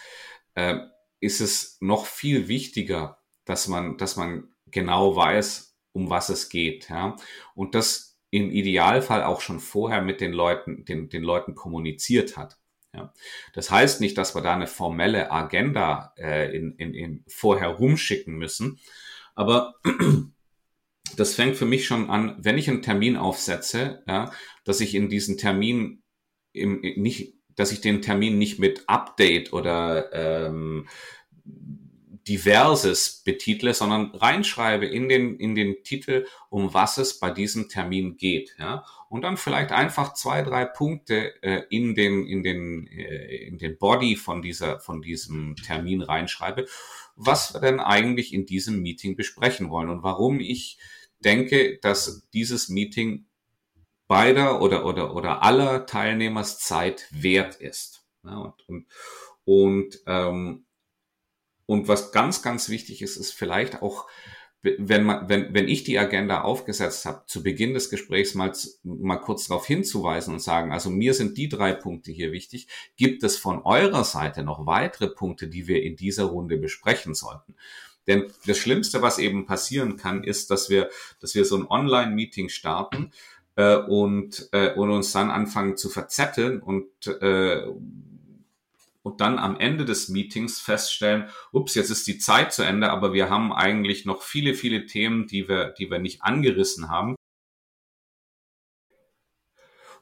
äh, 0.55 0.79
ist 1.21 1.41
es 1.41 1.79
noch 1.81 2.07
viel 2.07 2.49
wichtiger, 2.49 3.19
dass 3.45 3.69
man, 3.69 3.97
dass 3.97 4.17
man 4.17 4.49
genau 4.67 5.17
weiß, 5.17 5.77
um 5.93 6.11
was 6.11 6.29
es 6.29 6.49
geht. 6.49 6.91
Ja? 6.91 7.17
Und 7.55 7.75
das 7.75 8.08
im 8.31 8.51
Idealfall 8.51 9.23
auch 9.23 9.41
schon 9.41 9.61
vorher 9.61 10.03
mit 10.03 10.21
den 10.21 10.33
Leuten, 10.33 10.85
den, 10.85 11.09
den 11.09 11.23
Leuten 11.23 11.55
kommuniziert 11.55 12.37
hat. 12.37 12.59
Ja. 12.95 13.13
Das 13.53 13.71
heißt 13.71 14.01
nicht, 14.01 14.17
dass 14.19 14.35
wir 14.35 14.43
da 14.43 14.55
eine 14.55 14.67
formelle 14.67 15.31
Agenda 15.31 16.13
äh, 16.17 16.55
in, 16.55 16.75
in, 16.77 16.95
in 16.95 17.25
vorher 17.27 17.69
rumschicken 17.69 18.35
müssen, 18.35 18.81
aber 19.35 19.75
das 21.17 21.35
fängt 21.35 21.57
für 21.57 21.67
mich 21.67 21.87
schon 21.87 22.11
an, 22.11 22.37
wenn 22.39 22.59
ich 22.59 22.69
einen 22.69 22.83
Termin 22.83 23.17
aufsetze, 23.17 24.03
ja, 24.07 24.33
dass 24.65 24.81
ich 24.81 24.95
in 24.95 25.09
diesen 25.09 25.39
Termin 25.39 26.03
im, 26.53 26.81
nicht, 26.81 27.35
dass 27.55 27.73
ich 27.73 27.81
den 27.81 28.03
Termin 28.03 28.39
nicht 28.39 28.59
mit 28.59 28.89
Update 28.89 29.53
oder 29.53 30.13
ähm, 30.13 30.89
Diverses 32.29 33.23
betitle, 33.25 33.73
sondern 33.73 34.15
reinschreibe 34.15 34.87
in 34.87 35.09
den, 35.09 35.39
in 35.39 35.55
den 35.55 35.83
Titel, 35.83 36.27
um 36.51 36.75
was 36.75 36.99
es 36.99 37.19
bei 37.19 37.31
diesem 37.31 37.69
Termin 37.69 38.17
geht. 38.17 38.55
Ja? 38.59 38.85
Und 39.09 39.23
dann 39.23 39.39
vielleicht 39.39 39.73
einfach 39.73 40.13
zwei, 40.13 40.43
drei 40.43 40.67
Punkte 40.67 41.43
äh, 41.43 41.63
in, 41.71 41.95
den, 41.95 42.27
in, 42.27 42.43
den, 42.43 42.87
äh, 42.87 43.47
in 43.47 43.59
den 43.59 43.79
Body 43.79 44.17
von, 44.17 44.43
dieser, 44.43 44.79
von 44.81 45.01
diesem 45.01 45.57
Termin 45.57 46.03
reinschreibe, 46.03 46.67
was 47.17 47.55
wir 47.55 47.61
denn 47.61 47.81
eigentlich 47.81 48.35
in 48.35 48.45
diesem 48.45 48.83
Meeting 48.83 49.17
besprechen 49.17 49.71
wollen 49.71 49.89
und 49.89 50.03
warum 50.03 50.39
ich 50.39 50.79
denke, 51.21 51.79
dass 51.79 52.29
dieses 52.33 52.69
Meeting 52.69 53.27
beider 54.07 54.61
oder, 54.61 54.85
oder, 54.85 55.15
oder 55.15 55.43
aller 55.43 55.87
Teilnehmers 55.87 56.59
Zeit 56.61 57.09
wert 57.11 57.57
ist. 57.57 58.05
Ja, 58.25 58.39
und, 58.39 58.69
und, 58.69 58.87
und 59.45 59.99
ähm, 60.07 60.67
und 61.69 61.87
was 61.87 62.13
ganz, 62.13 62.41
ganz 62.41 62.71
wichtig 62.71 63.03
ist, 63.03 63.19
ist 63.19 63.33
vielleicht 63.33 63.83
auch, 63.83 64.07
wenn 64.63 65.05
man, 65.05 65.29
wenn, 65.29 65.53
wenn 65.53 65.69
ich 65.69 65.85
die 65.85 65.99
Agenda 65.99 66.41
aufgesetzt 66.41 67.05
habe, 67.05 67.25
zu 67.27 67.43
Beginn 67.43 67.75
des 67.75 67.91
Gesprächs 67.91 68.35
mal, 68.35 68.55
mal 68.83 69.19
kurz 69.19 69.49
darauf 69.49 69.67
hinzuweisen 69.67 70.33
und 70.33 70.41
sagen, 70.41 70.73
also 70.73 70.89
mir 70.89 71.13
sind 71.13 71.37
die 71.37 71.51
drei 71.51 71.75
Punkte 71.75 72.11
hier 72.11 72.33
wichtig. 72.33 72.69
Gibt 72.97 73.23
es 73.23 73.37
von 73.37 73.61
eurer 73.65 74.05
Seite 74.05 74.45
noch 74.45 74.65
weitere 74.65 75.09
Punkte, 75.09 75.47
die 75.49 75.69
wir 75.69 75.83
in 75.83 75.95
dieser 75.95 76.25
Runde 76.25 76.57
besprechen 76.57 77.15
sollten? 77.15 77.55
Denn 78.07 78.33
das 78.47 78.57
Schlimmste, 78.57 79.03
was 79.03 79.19
eben 79.19 79.45
passieren 79.45 79.99
kann, 79.99 80.25
ist, 80.25 80.51
dass 80.51 80.71
wir, 80.71 80.89
dass 81.21 81.35
wir 81.35 81.45
so 81.45 81.59
ein 81.59 81.67
Online-Meeting 81.67 82.49
starten 82.49 83.13
äh, 83.57 83.77
und, 83.77 84.49
äh, 84.53 84.73
und 84.73 84.91
uns 84.91 85.13
dann 85.13 85.29
anfangen 85.29 85.77
zu 85.77 85.91
verzetteln 85.91 86.63
und 86.63 86.87
äh, 87.21 87.67
und 89.09 89.21
dann 89.23 89.39
am 89.39 89.59
Ende 89.59 89.87
des 89.87 90.09
Meetings 90.11 90.61
feststellen, 90.61 91.31
ups, 91.51 91.75
jetzt 91.75 91.91
ist 91.91 92.07
die 92.07 92.19
Zeit 92.19 92.53
zu 92.53 92.63
Ende, 92.63 92.91
aber 92.91 93.15
wir 93.15 93.31
haben 93.31 93.53
eigentlich 93.55 94.05
noch 94.05 94.23
viele, 94.23 94.53
viele 94.53 94.85
Themen, 94.85 95.27
die 95.27 95.49
wir, 95.49 95.71
die 95.79 95.91
wir 95.91 95.99
nicht 95.99 96.23
angerissen 96.23 96.91
haben. 96.91 97.15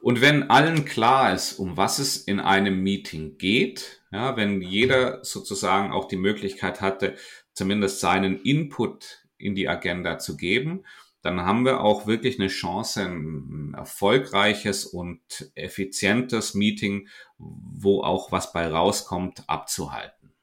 Und 0.01 0.21
wenn 0.21 0.49
allen 0.49 0.83
klar 0.83 1.33
ist, 1.33 1.53
um 1.53 1.77
was 1.77 1.99
es 1.99 2.17
in 2.17 2.39
einem 2.39 2.83
Meeting 2.83 3.37
geht, 3.37 4.01
ja, 4.11 4.35
wenn 4.35 4.61
jeder 4.61 5.23
sozusagen 5.23 5.91
auch 5.91 6.07
die 6.07 6.17
Möglichkeit 6.17 6.81
hatte, 6.81 7.15
zumindest 7.53 8.01
seinen 8.01 8.41
Input 8.41 9.25
in 9.37 9.55
die 9.55 9.69
Agenda 9.69 10.19
zu 10.19 10.35
geben, 10.35 10.85
dann 11.21 11.41
haben 11.41 11.65
wir 11.65 11.81
auch 11.81 12.07
wirklich 12.07 12.39
eine 12.39 12.47
Chance, 12.47 13.01
ein 13.01 13.73
erfolgreiches 13.75 14.85
und 14.85 15.21
effizientes 15.55 16.53
Meeting, 16.53 17.09
wo 17.37 18.01
auch 18.03 18.31
was 18.31 18.53
bei 18.53 18.67
rauskommt, 18.67 19.43
abzuhalten. 19.47 20.33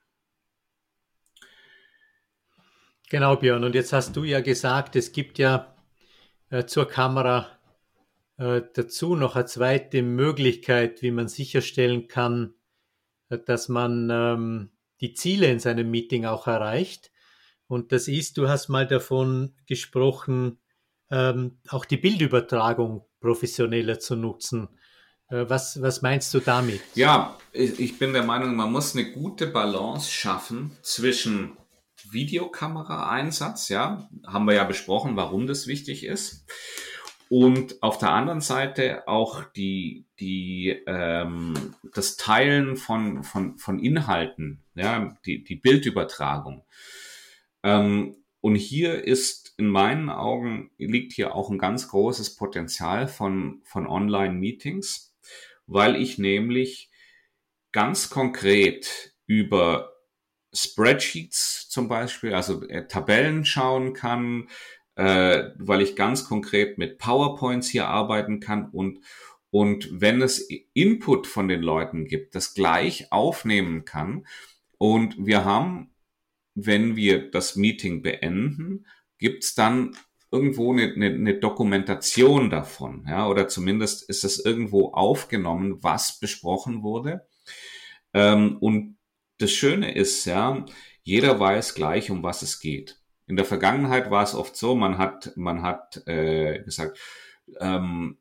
Genau, 3.10 3.36
Björn. 3.36 3.64
Und 3.64 3.74
jetzt 3.74 3.92
hast 3.92 4.16
du 4.16 4.24
ja 4.24 4.40
gesagt, 4.40 4.96
es 4.96 5.12
gibt 5.12 5.38
ja 5.38 5.74
äh, 6.50 6.66
zur 6.66 6.88
Kamera 6.88 7.46
äh, 8.38 8.62
dazu 8.74 9.14
noch 9.14 9.36
eine 9.36 9.46
zweite 9.46 10.02
Möglichkeit, 10.02 11.02
wie 11.02 11.12
man 11.12 11.28
sicherstellen 11.28 12.08
kann, 12.08 12.54
äh, 13.28 13.38
dass 13.38 13.68
man 13.68 14.08
ähm, 14.10 14.70
die 15.00 15.14
Ziele 15.14 15.46
in 15.46 15.60
seinem 15.60 15.90
Meeting 15.90 16.24
auch 16.24 16.46
erreicht. 16.46 17.12
Und 17.66 17.92
das 17.92 18.08
ist, 18.08 18.36
du 18.36 18.48
hast 18.48 18.68
mal 18.68 18.86
davon 18.86 19.54
gesprochen, 19.66 20.58
ähm, 21.14 21.58
auch 21.68 21.84
die 21.84 21.96
Bildübertragung 21.96 23.06
professioneller 23.20 24.00
zu 24.00 24.16
nutzen. 24.16 24.68
Äh, 25.28 25.48
was, 25.48 25.80
was 25.80 26.02
meinst 26.02 26.34
du 26.34 26.40
damit? 26.40 26.80
Ja, 26.94 27.38
ich 27.52 27.98
bin 27.98 28.12
der 28.12 28.24
Meinung, 28.24 28.56
man 28.56 28.72
muss 28.72 28.96
eine 28.96 29.12
gute 29.12 29.46
Balance 29.46 30.10
schaffen 30.10 30.72
zwischen 30.82 31.56
Videokameraeinsatz, 32.10 33.68
ja, 33.68 34.08
haben 34.26 34.46
wir 34.46 34.54
ja 34.54 34.64
besprochen, 34.64 35.16
warum 35.16 35.46
das 35.46 35.68
wichtig 35.68 36.04
ist. 36.04 36.44
Und 37.28 37.82
auf 37.82 37.98
der 37.98 38.10
anderen 38.10 38.40
Seite 38.40 39.08
auch 39.08 39.44
die, 39.56 40.06
die, 40.20 40.82
ähm, 40.86 41.54
das 41.94 42.16
Teilen 42.16 42.76
von, 42.76 43.22
von, 43.22 43.56
von 43.56 43.78
Inhalten, 43.78 44.62
ja, 44.74 45.16
die, 45.24 45.44
die 45.44 45.56
Bildübertragung. 45.56 46.64
Ähm, 47.62 48.16
und 48.40 48.56
hier 48.56 49.02
ist 49.04 49.43
in 49.56 49.68
meinen 49.68 50.10
Augen 50.10 50.70
liegt 50.78 51.12
hier 51.12 51.34
auch 51.34 51.50
ein 51.50 51.58
ganz 51.58 51.88
großes 51.88 52.36
Potenzial 52.36 53.08
von, 53.08 53.62
von 53.64 53.86
Online-Meetings, 53.86 55.14
weil 55.66 55.96
ich 55.96 56.18
nämlich 56.18 56.90
ganz 57.72 58.10
konkret 58.10 59.14
über 59.26 59.92
Spreadsheets 60.52 61.68
zum 61.68 61.88
Beispiel, 61.88 62.34
also 62.34 62.66
äh, 62.68 62.86
Tabellen 62.86 63.44
schauen 63.44 63.92
kann, 63.92 64.48
äh, 64.96 65.50
weil 65.58 65.82
ich 65.82 65.96
ganz 65.96 66.24
konkret 66.24 66.78
mit 66.78 66.98
PowerPoints 66.98 67.68
hier 67.68 67.88
arbeiten 67.88 68.40
kann 68.40 68.70
und 68.70 69.00
und 69.50 69.88
wenn 70.00 70.20
es 70.20 70.48
Input 70.72 71.28
von 71.28 71.46
den 71.46 71.62
Leuten 71.62 72.06
gibt, 72.06 72.34
das 72.34 72.54
gleich 72.54 73.12
aufnehmen 73.12 73.84
kann. 73.84 74.26
Und 74.78 75.14
wir 75.16 75.44
haben, 75.44 75.94
wenn 76.56 76.96
wir 76.96 77.30
das 77.30 77.54
Meeting 77.54 78.02
beenden, 78.02 78.84
gibt 79.24 79.42
es 79.42 79.54
dann 79.54 79.96
irgendwo 80.30 80.70
eine, 80.70 80.92
eine, 80.92 81.06
eine 81.06 81.34
Dokumentation 81.38 82.50
davon, 82.50 83.06
ja, 83.08 83.26
oder 83.26 83.48
zumindest 83.48 84.06
ist 84.06 84.22
es 84.22 84.44
irgendwo 84.44 84.92
aufgenommen, 84.92 85.82
was 85.82 86.18
besprochen 86.18 86.82
wurde. 86.82 87.26
Ähm, 88.12 88.58
und 88.60 88.98
das 89.38 89.50
Schöne 89.50 89.94
ist, 89.94 90.26
ja, 90.26 90.66
jeder 91.04 91.40
weiß 91.40 91.74
gleich, 91.74 92.10
um 92.10 92.22
was 92.22 92.42
es 92.42 92.60
geht. 92.60 93.00
In 93.26 93.36
der 93.36 93.46
Vergangenheit 93.46 94.10
war 94.10 94.22
es 94.22 94.34
oft 94.34 94.56
so, 94.56 94.74
man 94.74 94.98
hat, 94.98 95.32
man 95.36 95.62
hat 95.62 96.06
äh, 96.06 96.62
gesagt, 96.62 96.98
ähm, 97.60 98.18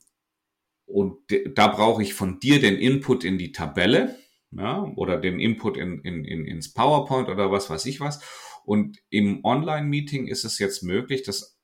und 0.85 1.17
da 1.53 1.67
brauche 1.67 2.01
ich 2.01 2.13
von 2.13 2.39
dir 2.39 2.61
den 2.61 2.77
Input 2.77 3.25
in 3.25 3.37
die 3.37 3.51
Tabelle, 3.51 4.15
ja, 4.51 4.83
oder 4.95 5.17
den 5.17 5.37
Input 5.37 5.75
in, 5.75 5.99
in, 5.99 6.23
in, 6.23 6.45
ins 6.45 6.73
PowerPoint 6.73 7.27
oder 7.27 7.51
was 7.51 7.69
weiß 7.69 7.85
ich 7.87 7.99
was. 7.99 8.21
Und 8.65 8.99
im 9.09 9.43
Online-Meeting 9.43 10.27
ist 10.27 10.45
es 10.45 10.59
jetzt 10.59 10.83
möglich, 10.83 11.23
dass 11.23 11.57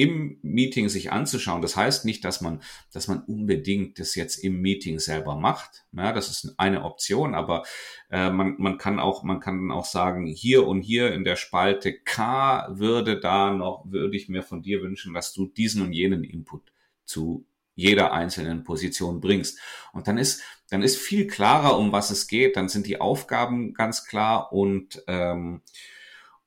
im 0.00 0.38
Meeting 0.42 0.88
sich 0.88 1.12
anzuschauen. 1.12 1.60
Das 1.60 1.76
heißt 1.76 2.06
nicht, 2.06 2.24
dass 2.24 2.40
man, 2.40 2.62
dass 2.92 3.06
man 3.06 3.22
unbedingt 3.22 3.98
das 3.98 4.14
jetzt 4.14 4.36
im 4.36 4.62
Meeting 4.62 4.98
selber 4.98 5.36
macht. 5.36 5.84
Ja, 5.92 6.12
das 6.12 6.30
ist 6.30 6.54
eine 6.58 6.84
Option, 6.84 7.34
aber 7.34 7.64
äh, 8.10 8.30
man, 8.30 8.54
man 8.58 8.78
kann 8.78 8.98
auch, 8.98 9.22
man 9.24 9.40
kann 9.40 9.70
auch 9.70 9.84
sagen, 9.84 10.26
hier 10.26 10.66
und 10.66 10.80
hier 10.80 11.12
in 11.12 11.24
der 11.24 11.36
Spalte 11.36 11.92
K 11.92 12.68
würde 12.70 13.20
da 13.20 13.52
noch, 13.52 13.84
würde 13.90 14.16
ich 14.16 14.30
mir 14.30 14.42
von 14.42 14.62
dir 14.62 14.80
wünschen, 14.80 15.12
dass 15.12 15.34
du 15.34 15.46
diesen 15.46 15.82
und 15.82 15.92
jenen 15.92 16.24
Input 16.24 16.72
zu 17.04 17.44
jeder 17.74 18.12
einzelnen 18.12 18.64
Position 18.64 19.20
bringst. 19.20 19.58
Und 19.92 20.08
dann 20.08 20.18
ist, 20.18 20.42
dann 20.70 20.82
ist 20.82 20.98
viel 20.98 21.26
klarer, 21.26 21.78
um 21.78 21.92
was 21.92 22.10
es 22.10 22.26
geht. 22.26 22.56
Dann 22.56 22.68
sind 22.68 22.86
die 22.86 23.00
Aufgaben 23.00 23.74
ganz 23.74 24.06
klar 24.06 24.52
und 24.52 25.02
ähm, 25.08 25.62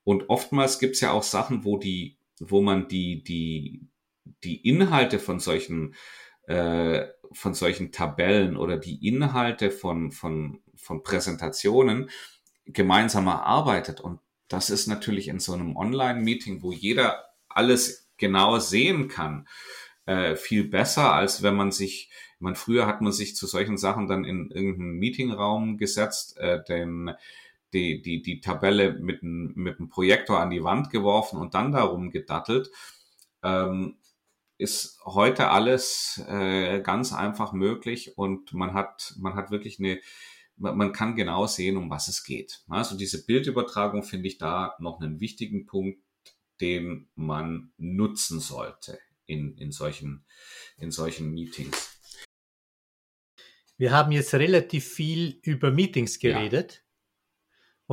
und 0.03 0.29
oftmals 0.29 0.79
gibt 0.79 0.95
es 0.95 1.01
ja 1.01 1.11
auch 1.11 1.23
Sachen, 1.23 1.63
wo 1.63 1.77
die, 1.77 2.17
wo 2.39 2.61
man 2.61 2.87
die, 2.87 3.23
die, 3.23 3.87
die 4.43 4.67
Inhalte 4.67 5.19
von 5.19 5.39
solchen, 5.39 5.95
äh, 6.47 7.05
von 7.31 7.53
solchen 7.53 7.91
Tabellen 7.91 8.57
oder 8.57 8.77
die 8.77 9.07
Inhalte 9.07 9.71
von, 9.71 10.11
von, 10.11 10.61
von 10.75 11.03
Präsentationen 11.03 12.09
gemeinsam 12.65 13.27
erarbeitet. 13.27 14.01
Und 14.01 14.19
das 14.47 14.69
ist 14.69 14.87
natürlich 14.87 15.27
in 15.29 15.39
so 15.39 15.53
einem 15.53 15.75
Online-Meeting, 15.75 16.61
wo 16.61 16.71
jeder 16.71 17.25
alles 17.47 18.09
genau 18.17 18.59
sehen 18.59 19.07
kann, 19.07 19.47
äh, 20.05 20.35
viel 20.35 20.65
besser, 20.65 21.13
als 21.13 21.43
wenn 21.43 21.55
man 21.55 21.71
sich, 21.71 22.09
ich 22.35 22.41
meine, 22.41 22.55
früher 22.55 22.87
hat 22.87 23.01
man 23.01 23.13
sich 23.13 23.35
zu 23.35 23.47
solchen 23.47 23.77
Sachen 23.77 24.07
dann 24.07 24.25
in 24.25 24.51
irgendeinen 24.51 24.99
Meetingraum 24.99 25.77
gesetzt, 25.77 26.37
äh, 26.37 26.61
den 26.63 27.11
die, 27.73 28.01
die, 28.01 28.21
die 28.21 28.39
Tabelle 28.39 28.93
mit, 28.93 29.23
mit 29.23 29.79
dem 29.79 29.89
Projektor 29.89 30.39
an 30.39 30.49
die 30.49 30.63
Wand 30.63 30.89
geworfen 30.89 31.39
und 31.39 31.53
dann 31.53 31.71
darum 31.71 32.11
gedattelt, 32.11 32.69
ähm, 33.43 33.97
ist 34.57 34.99
heute 35.05 35.49
alles 35.49 36.23
äh, 36.29 36.79
ganz 36.81 37.11
einfach 37.11 37.53
möglich 37.53 38.17
und 38.17 38.53
man 38.53 38.73
hat, 38.73 39.13
man 39.17 39.35
hat 39.35 39.51
wirklich 39.51 39.79
eine, 39.79 39.99
man 40.55 40.93
kann 40.93 41.15
genau 41.15 41.47
sehen, 41.47 41.77
um 41.77 41.89
was 41.89 42.07
es 42.07 42.23
geht. 42.23 42.63
Also 42.69 42.95
diese 42.95 43.25
Bildübertragung 43.25 44.03
finde 44.03 44.27
ich 44.27 44.37
da 44.37 44.75
noch 44.79 45.01
einen 45.01 45.19
wichtigen 45.19 45.65
Punkt, 45.65 45.99
den 46.61 47.09
man 47.15 47.73
nutzen 47.77 48.39
sollte 48.39 48.99
in, 49.25 49.57
in, 49.57 49.71
solchen, 49.71 50.23
in 50.77 50.91
solchen 50.91 51.33
Meetings. 51.33 51.93
Wir 53.77 53.91
haben 53.91 54.11
jetzt 54.11 54.33
relativ 54.35 54.85
viel 54.85 55.39
über 55.41 55.71
Meetings 55.71 56.19
geredet. 56.19 56.83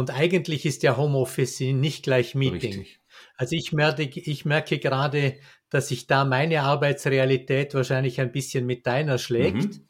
Und 0.00 0.10
eigentlich 0.10 0.64
ist 0.64 0.82
ja 0.82 0.96
Homeoffice 0.96 1.60
nicht 1.60 2.04
gleich 2.04 2.34
Meeting. 2.34 2.78
Richtig. 2.78 3.00
Also 3.36 3.54
ich 3.54 3.74
merke, 3.74 4.02
ich 4.02 4.46
merke 4.46 4.78
gerade, 4.78 5.36
dass 5.68 5.88
sich 5.88 6.06
da 6.06 6.24
meine 6.24 6.62
Arbeitsrealität 6.62 7.74
wahrscheinlich 7.74 8.18
ein 8.18 8.32
bisschen 8.32 8.64
mit 8.64 8.86
deiner 8.86 9.18
schlägt. 9.18 9.56
Mhm. 9.56 9.88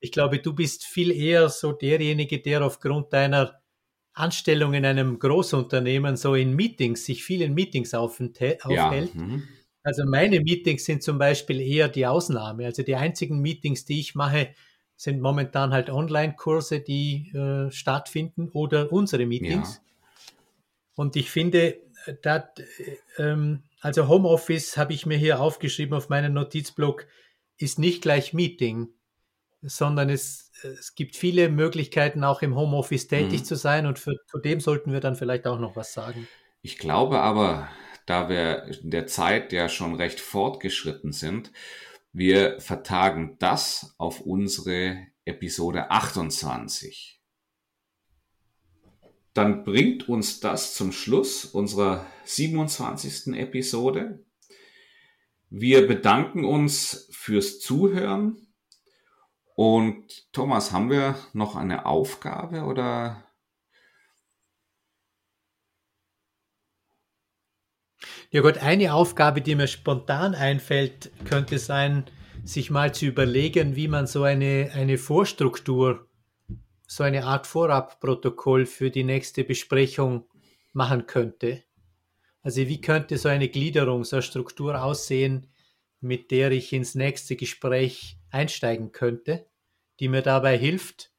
Ich 0.00 0.10
glaube, 0.10 0.40
du 0.40 0.52
bist 0.52 0.84
viel 0.84 1.12
eher 1.12 1.48
so 1.48 1.70
derjenige, 1.70 2.40
der 2.40 2.66
aufgrund 2.66 3.12
deiner 3.12 3.62
Anstellung 4.14 4.74
in 4.74 4.84
einem 4.84 5.20
Großunternehmen 5.20 6.16
so 6.16 6.34
in 6.34 6.56
Meetings, 6.56 7.04
sich 7.04 7.22
viel 7.22 7.40
in 7.42 7.54
Meetings 7.54 7.94
aufhält. 7.94 8.64
Ja. 8.68 8.90
Mhm. 8.90 9.46
Also 9.84 10.02
meine 10.06 10.40
Meetings 10.40 10.86
sind 10.86 11.04
zum 11.04 11.18
Beispiel 11.18 11.60
eher 11.60 11.88
die 11.88 12.04
Ausnahme. 12.04 12.64
Also 12.66 12.82
die 12.82 12.96
einzigen 12.96 13.40
Meetings, 13.40 13.84
die 13.84 14.00
ich 14.00 14.16
mache, 14.16 14.48
sind 14.96 15.20
momentan 15.20 15.72
halt 15.72 15.90
Online-Kurse, 15.90 16.80
die 16.80 17.30
äh, 17.34 17.70
stattfinden 17.70 18.48
oder 18.48 18.90
unsere 18.92 19.26
Meetings. 19.26 19.76
Ja. 19.76 20.32
Und 20.94 21.16
ich 21.16 21.30
finde, 21.30 21.78
dat, 22.22 22.62
ähm, 23.18 23.62
also 23.80 24.08
Homeoffice 24.08 24.76
habe 24.76 24.94
ich 24.94 25.06
mir 25.06 25.18
hier 25.18 25.40
aufgeschrieben 25.40 25.94
auf 25.94 26.08
meinem 26.08 26.32
Notizblock, 26.32 27.06
ist 27.58 27.78
nicht 27.78 28.02
gleich 28.02 28.32
Meeting, 28.32 28.88
sondern 29.62 30.10
es, 30.10 30.50
es 30.62 30.94
gibt 30.94 31.16
viele 31.16 31.48
Möglichkeiten, 31.48 32.24
auch 32.24 32.42
im 32.42 32.56
Homeoffice 32.56 33.08
tätig 33.08 33.40
mhm. 33.40 33.44
zu 33.44 33.56
sein 33.56 33.86
und 33.86 33.98
für, 33.98 34.16
zu 34.26 34.38
dem 34.38 34.60
sollten 34.60 34.92
wir 34.92 35.00
dann 35.00 35.16
vielleicht 35.16 35.46
auch 35.46 35.58
noch 35.58 35.76
was 35.76 35.92
sagen. 35.92 36.26
Ich 36.62 36.78
glaube 36.78 37.20
aber, 37.20 37.68
da 38.06 38.28
wir 38.28 38.64
in 38.82 38.90
der 38.90 39.06
Zeit 39.06 39.52
ja 39.52 39.68
schon 39.68 39.94
recht 39.94 40.20
fortgeschritten 40.20 41.12
sind, 41.12 41.52
wir 42.16 42.58
vertagen 42.60 43.36
das 43.40 43.94
auf 43.98 44.22
unsere 44.22 45.06
Episode 45.26 45.90
28. 45.90 47.20
Dann 49.34 49.64
bringt 49.64 50.08
uns 50.08 50.40
das 50.40 50.72
zum 50.74 50.92
Schluss 50.92 51.44
unserer 51.44 52.06
27. 52.24 53.34
Episode. 53.34 54.24
Wir 55.50 55.86
bedanken 55.86 56.46
uns 56.46 57.06
fürs 57.12 57.60
Zuhören. 57.60 58.46
Und 59.54 60.32
Thomas, 60.32 60.72
haben 60.72 60.88
wir 60.88 61.16
noch 61.34 61.54
eine 61.54 61.84
Aufgabe 61.84 62.62
oder 62.62 63.25
Ja 68.30 68.42
gut, 68.42 68.58
eine 68.58 68.92
Aufgabe, 68.92 69.40
die 69.40 69.54
mir 69.54 69.68
spontan 69.68 70.34
einfällt, 70.34 71.12
könnte 71.24 71.58
sein, 71.58 72.04
sich 72.44 72.70
mal 72.70 72.92
zu 72.92 73.06
überlegen, 73.06 73.76
wie 73.76 73.88
man 73.88 74.06
so 74.06 74.24
eine, 74.24 74.70
eine 74.74 74.98
Vorstruktur, 74.98 76.08
so 76.88 77.04
eine 77.04 77.24
Art 77.24 77.46
Vorabprotokoll 77.46 78.66
für 78.66 78.90
die 78.90 79.04
nächste 79.04 79.44
Besprechung 79.44 80.24
machen 80.72 81.06
könnte. 81.06 81.62
Also 82.42 82.62
wie 82.62 82.80
könnte 82.80 83.16
so 83.16 83.28
eine 83.28 83.48
Gliederung, 83.48 84.04
so 84.04 84.16
eine 84.16 84.22
Struktur 84.22 84.82
aussehen, 84.82 85.46
mit 86.00 86.30
der 86.30 86.50
ich 86.50 86.72
ins 86.72 86.94
nächste 86.94 87.36
Gespräch 87.36 88.18
einsteigen 88.30 88.92
könnte, 88.92 89.46
die 90.00 90.08
mir 90.08 90.22
dabei 90.22 90.58
hilft, 90.58 91.12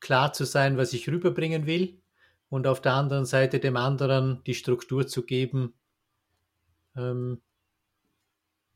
klar 0.00 0.32
zu 0.32 0.44
sein, 0.44 0.76
was 0.76 0.92
ich 0.94 1.08
rüberbringen 1.08 1.66
will 1.66 2.00
und 2.48 2.66
auf 2.66 2.80
der 2.80 2.94
anderen 2.94 3.24
Seite 3.24 3.60
dem 3.60 3.76
anderen 3.76 4.42
die 4.46 4.54
Struktur 4.54 5.06
zu 5.06 5.24
geben, 5.24 5.74
ähm, 6.96 7.40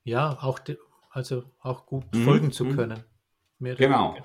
ja, 0.04 0.38
auch, 0.42 0.58
de, 0.58 0.78
also 1.10 1.44
auch 1.60 1.86
gut 1.86 2.04
mhm. 2.14 2.24
folgen 2.24 2.52
zu 2.52 2.64
mhm. 2.64 2.76
können. 2.76 3.04
Mehr 3.58 3.74
genau. 3.74 4.16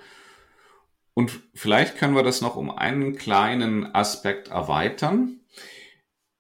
Und 1.14 1.32
vielleicht 1.54 1.98
können 1.98 2.16
wir 2.16 2.24
das 2.24 2.42
noch 2.42 2.56
um 2.56 2.70
einen 2.70 3.16
kleinen 3.16 3.94
Aspekt 3.96 4.50
erweitern. 4.50 5.40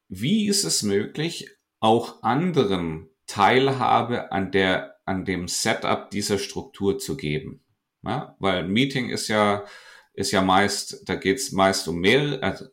Wie 0.08 0.48
ist 0.48 0.64
es 0.66 0.84
möglich, 0.84 1.50
auch 1.80 2.24
anderen 2.24 3.10
Teilhabe 3.26 4.32
an 4.32 4.52
der, 4.52 4.98
an 5.06 5.26
dem 5.26 5.48
Setup 5.48 6.10
dieser 6.10 6.38
Struktur 6.38 7.00
zu 7.00 7.16
geben? 7.16 7.64
Ja, 8.04 8.36
weil 8.40 8.60
ein 8.60 8.70
Meeting 8.72 9.10
ist 9.10 9.30
ja, 9.30 9.66
ist 10.14 10.32
ja 10.32 10.42
meist, 10.42 11.10
da 11.10 11.16
geht 11.16 11.38
es 11.38 11.52
meist 11.52 11.88
um 11.88 12.00
mehrere, 12.00 12.44
also 12.44 12.66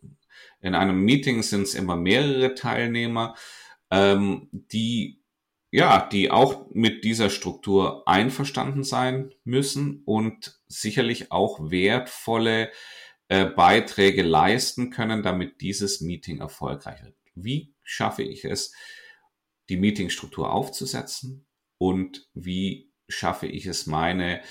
in 0.61 0.75
einem 0.75 1.01
Meeting 1.03 1.43
sind 1.43 1.63
es 1.63 1.75
immer 1.75 1.97
mehrere 1.97 2.55
Teilnehmer 2.55 3.35
ähm, 3.93 4.49
die 4.51 5.23
ja, 5.75 6.07
die 6.07 6.31
auch 6.31 6.67
mit 6.71 7.03
dieser 7.03 7.31
Struktur 7.31 8.07
einverstanden 8.07 8.85
sein 8.85 9.33
müssen 9.45 10.03
und 10.05 10.61
sicherlich 10.69 11.33
auch 11.33 11.71
wertvolle 11.71 12.71
äh, 13.29 13.47
Beiträge 13.47 14.23
leisten 14.23 14.91
können, 14.91 15.23
damit 15.23 15.63
dieses 15.63 16.03
Meeting 16.03 16.41
erfolgreich 16.41 17.03
wird. 17.03 17.17
Wie 17.35 17.75
schaffe 17.83 18.23
ich 18.23 18.45
es, 18.45 18.75
die 19.71 19.79
Meetingstruktur 19.79 20.53
aufzusetzen 20.53 21.47
und 21.79 22.29
wie 22.35 22.93
schaffe 23.09 23.47
ich 23.47 23.65
es, 23.65 23.87
meine 23.87 24.43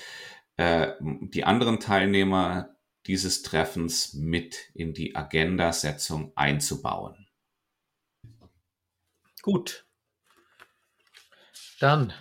äh, 0.56 0.94
die 1.00 1.44
anderen 1.44 1.78
Teilnehmer 1.78 2.76
dieses 3.06 3.42
Treffens 3.42 4.14
mit 4.14 4.70
in 4.74 4.92
die 4.92 5.14
Agendasetzung 5.14 6.32
einzubauen? 6.34 7.28
Gut. 9.42 9.84
Dann 11.80 12.12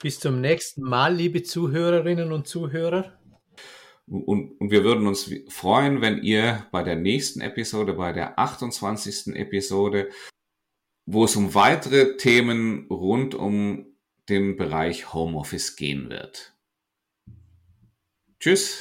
bis 0.00 0.20
zum 0.20 0.40
nächsten 0.40 0.82
Mal, 0.82 1.14
liebe 1.14 1.42
Zuhörerinnen 1.42 2.32
und 2.32 2.46
Zuhörer. 2.46 3.18
Und, 4.06 4.58
und 4.58 4.70
wir 4.70 4.84
würden 4.84 5.06
uns 5.06 5.30
freuen, 5.48 6.00
wenn 6.00 6.22
ihr 6.22 6.66
bei 6.72 6.82
der 6.82 6.96
nächsten 6.96 7.40
Episode, 7.42 7.92
bei 7.92 8.12
der 8.12 8.38
28. 8.38 9.34
Episode, 9.34 10.08
wo 11.04 11.24
es 11.24 11.36
um 11.36 11.54
weitere 11.54 12.16
Themen 12.16 12.86
rund 12.88 13.34
um 13.34 13.86
den 14.28 14.56
Bereich 14.56 15.12
Homeoffice 15.12 15.76
gehen 15.76 16.08
wird. 16.08 16.54
Tschüss. 18.40 18.80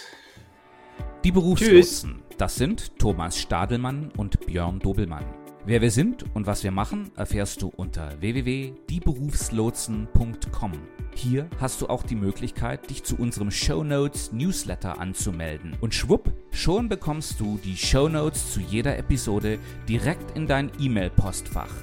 Die 1.24 1.32
Berufslotsen, 1.32 2.24
das 2.38 2.56
sind 2.56 2.98
Thomas 3.00 3.38
Stadelmann 3.38 4.12
und 4.12 4.46
Björn 4.46 4.80
Dobelmann. 4.80 5.47
Wer 5.68 5.82
wir 5.82 5.92
sind 5.92 6.26
und 6.34 6.48
was 6.48 6.64
wir 6.64 6.72
machen, 6.72 7.12
erfährst 7.18 7.62
du 7.62 7.68
unter 7.68 8.22
www.dieberufslotsen.com. 8.22 10.72
Hier 11.14 11.50
hast 11.60 11.82
du 11.82 11.88
auch 11.88 12.04
die 12.04 12.16
Möglichkeit, 12.16 12.90
dich 12.90 13.04
zu 13.04 13.18
unserem 13.18 13.52
Show 13.52 13.84
Notes 13.84 14.32
Newsletter 14.32 14.98
anzumelden. 14.98 15.76
Und 15.82 15.94
schwupp, 15.94 16.32
schon 16.52 16.88
bekommst 16.88 17.42
du 17.42 17.60
die 17.62 17.76
Show 17.76 18.08
Notes 18.08 18.54
zu 18.54 18.62
jeder 18.62 18.98
Episode 18.98 19.60
direkt 19.90 20.38
in 20.38 20.48
dein 20.48 20.72
E-Mail-Postfach. 20.80 21.74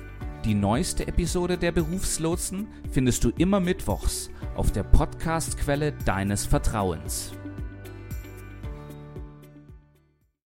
Die 0.46 0.54
neueste 0.54 1.06
Episode 1.06 1.58
der 1.58 1.72
Berufslotsen 1.72 2.68
findest 2.90 3.22
du 3.22 3.32
immer 3.36 3.60
mittwochs 3.60 4.30
auf 4.54 4.72
der 4.72 4.84
Podcastquelle 4.84 5.92
deines 6.06 6.46
Vertrauens. 6.46 7.32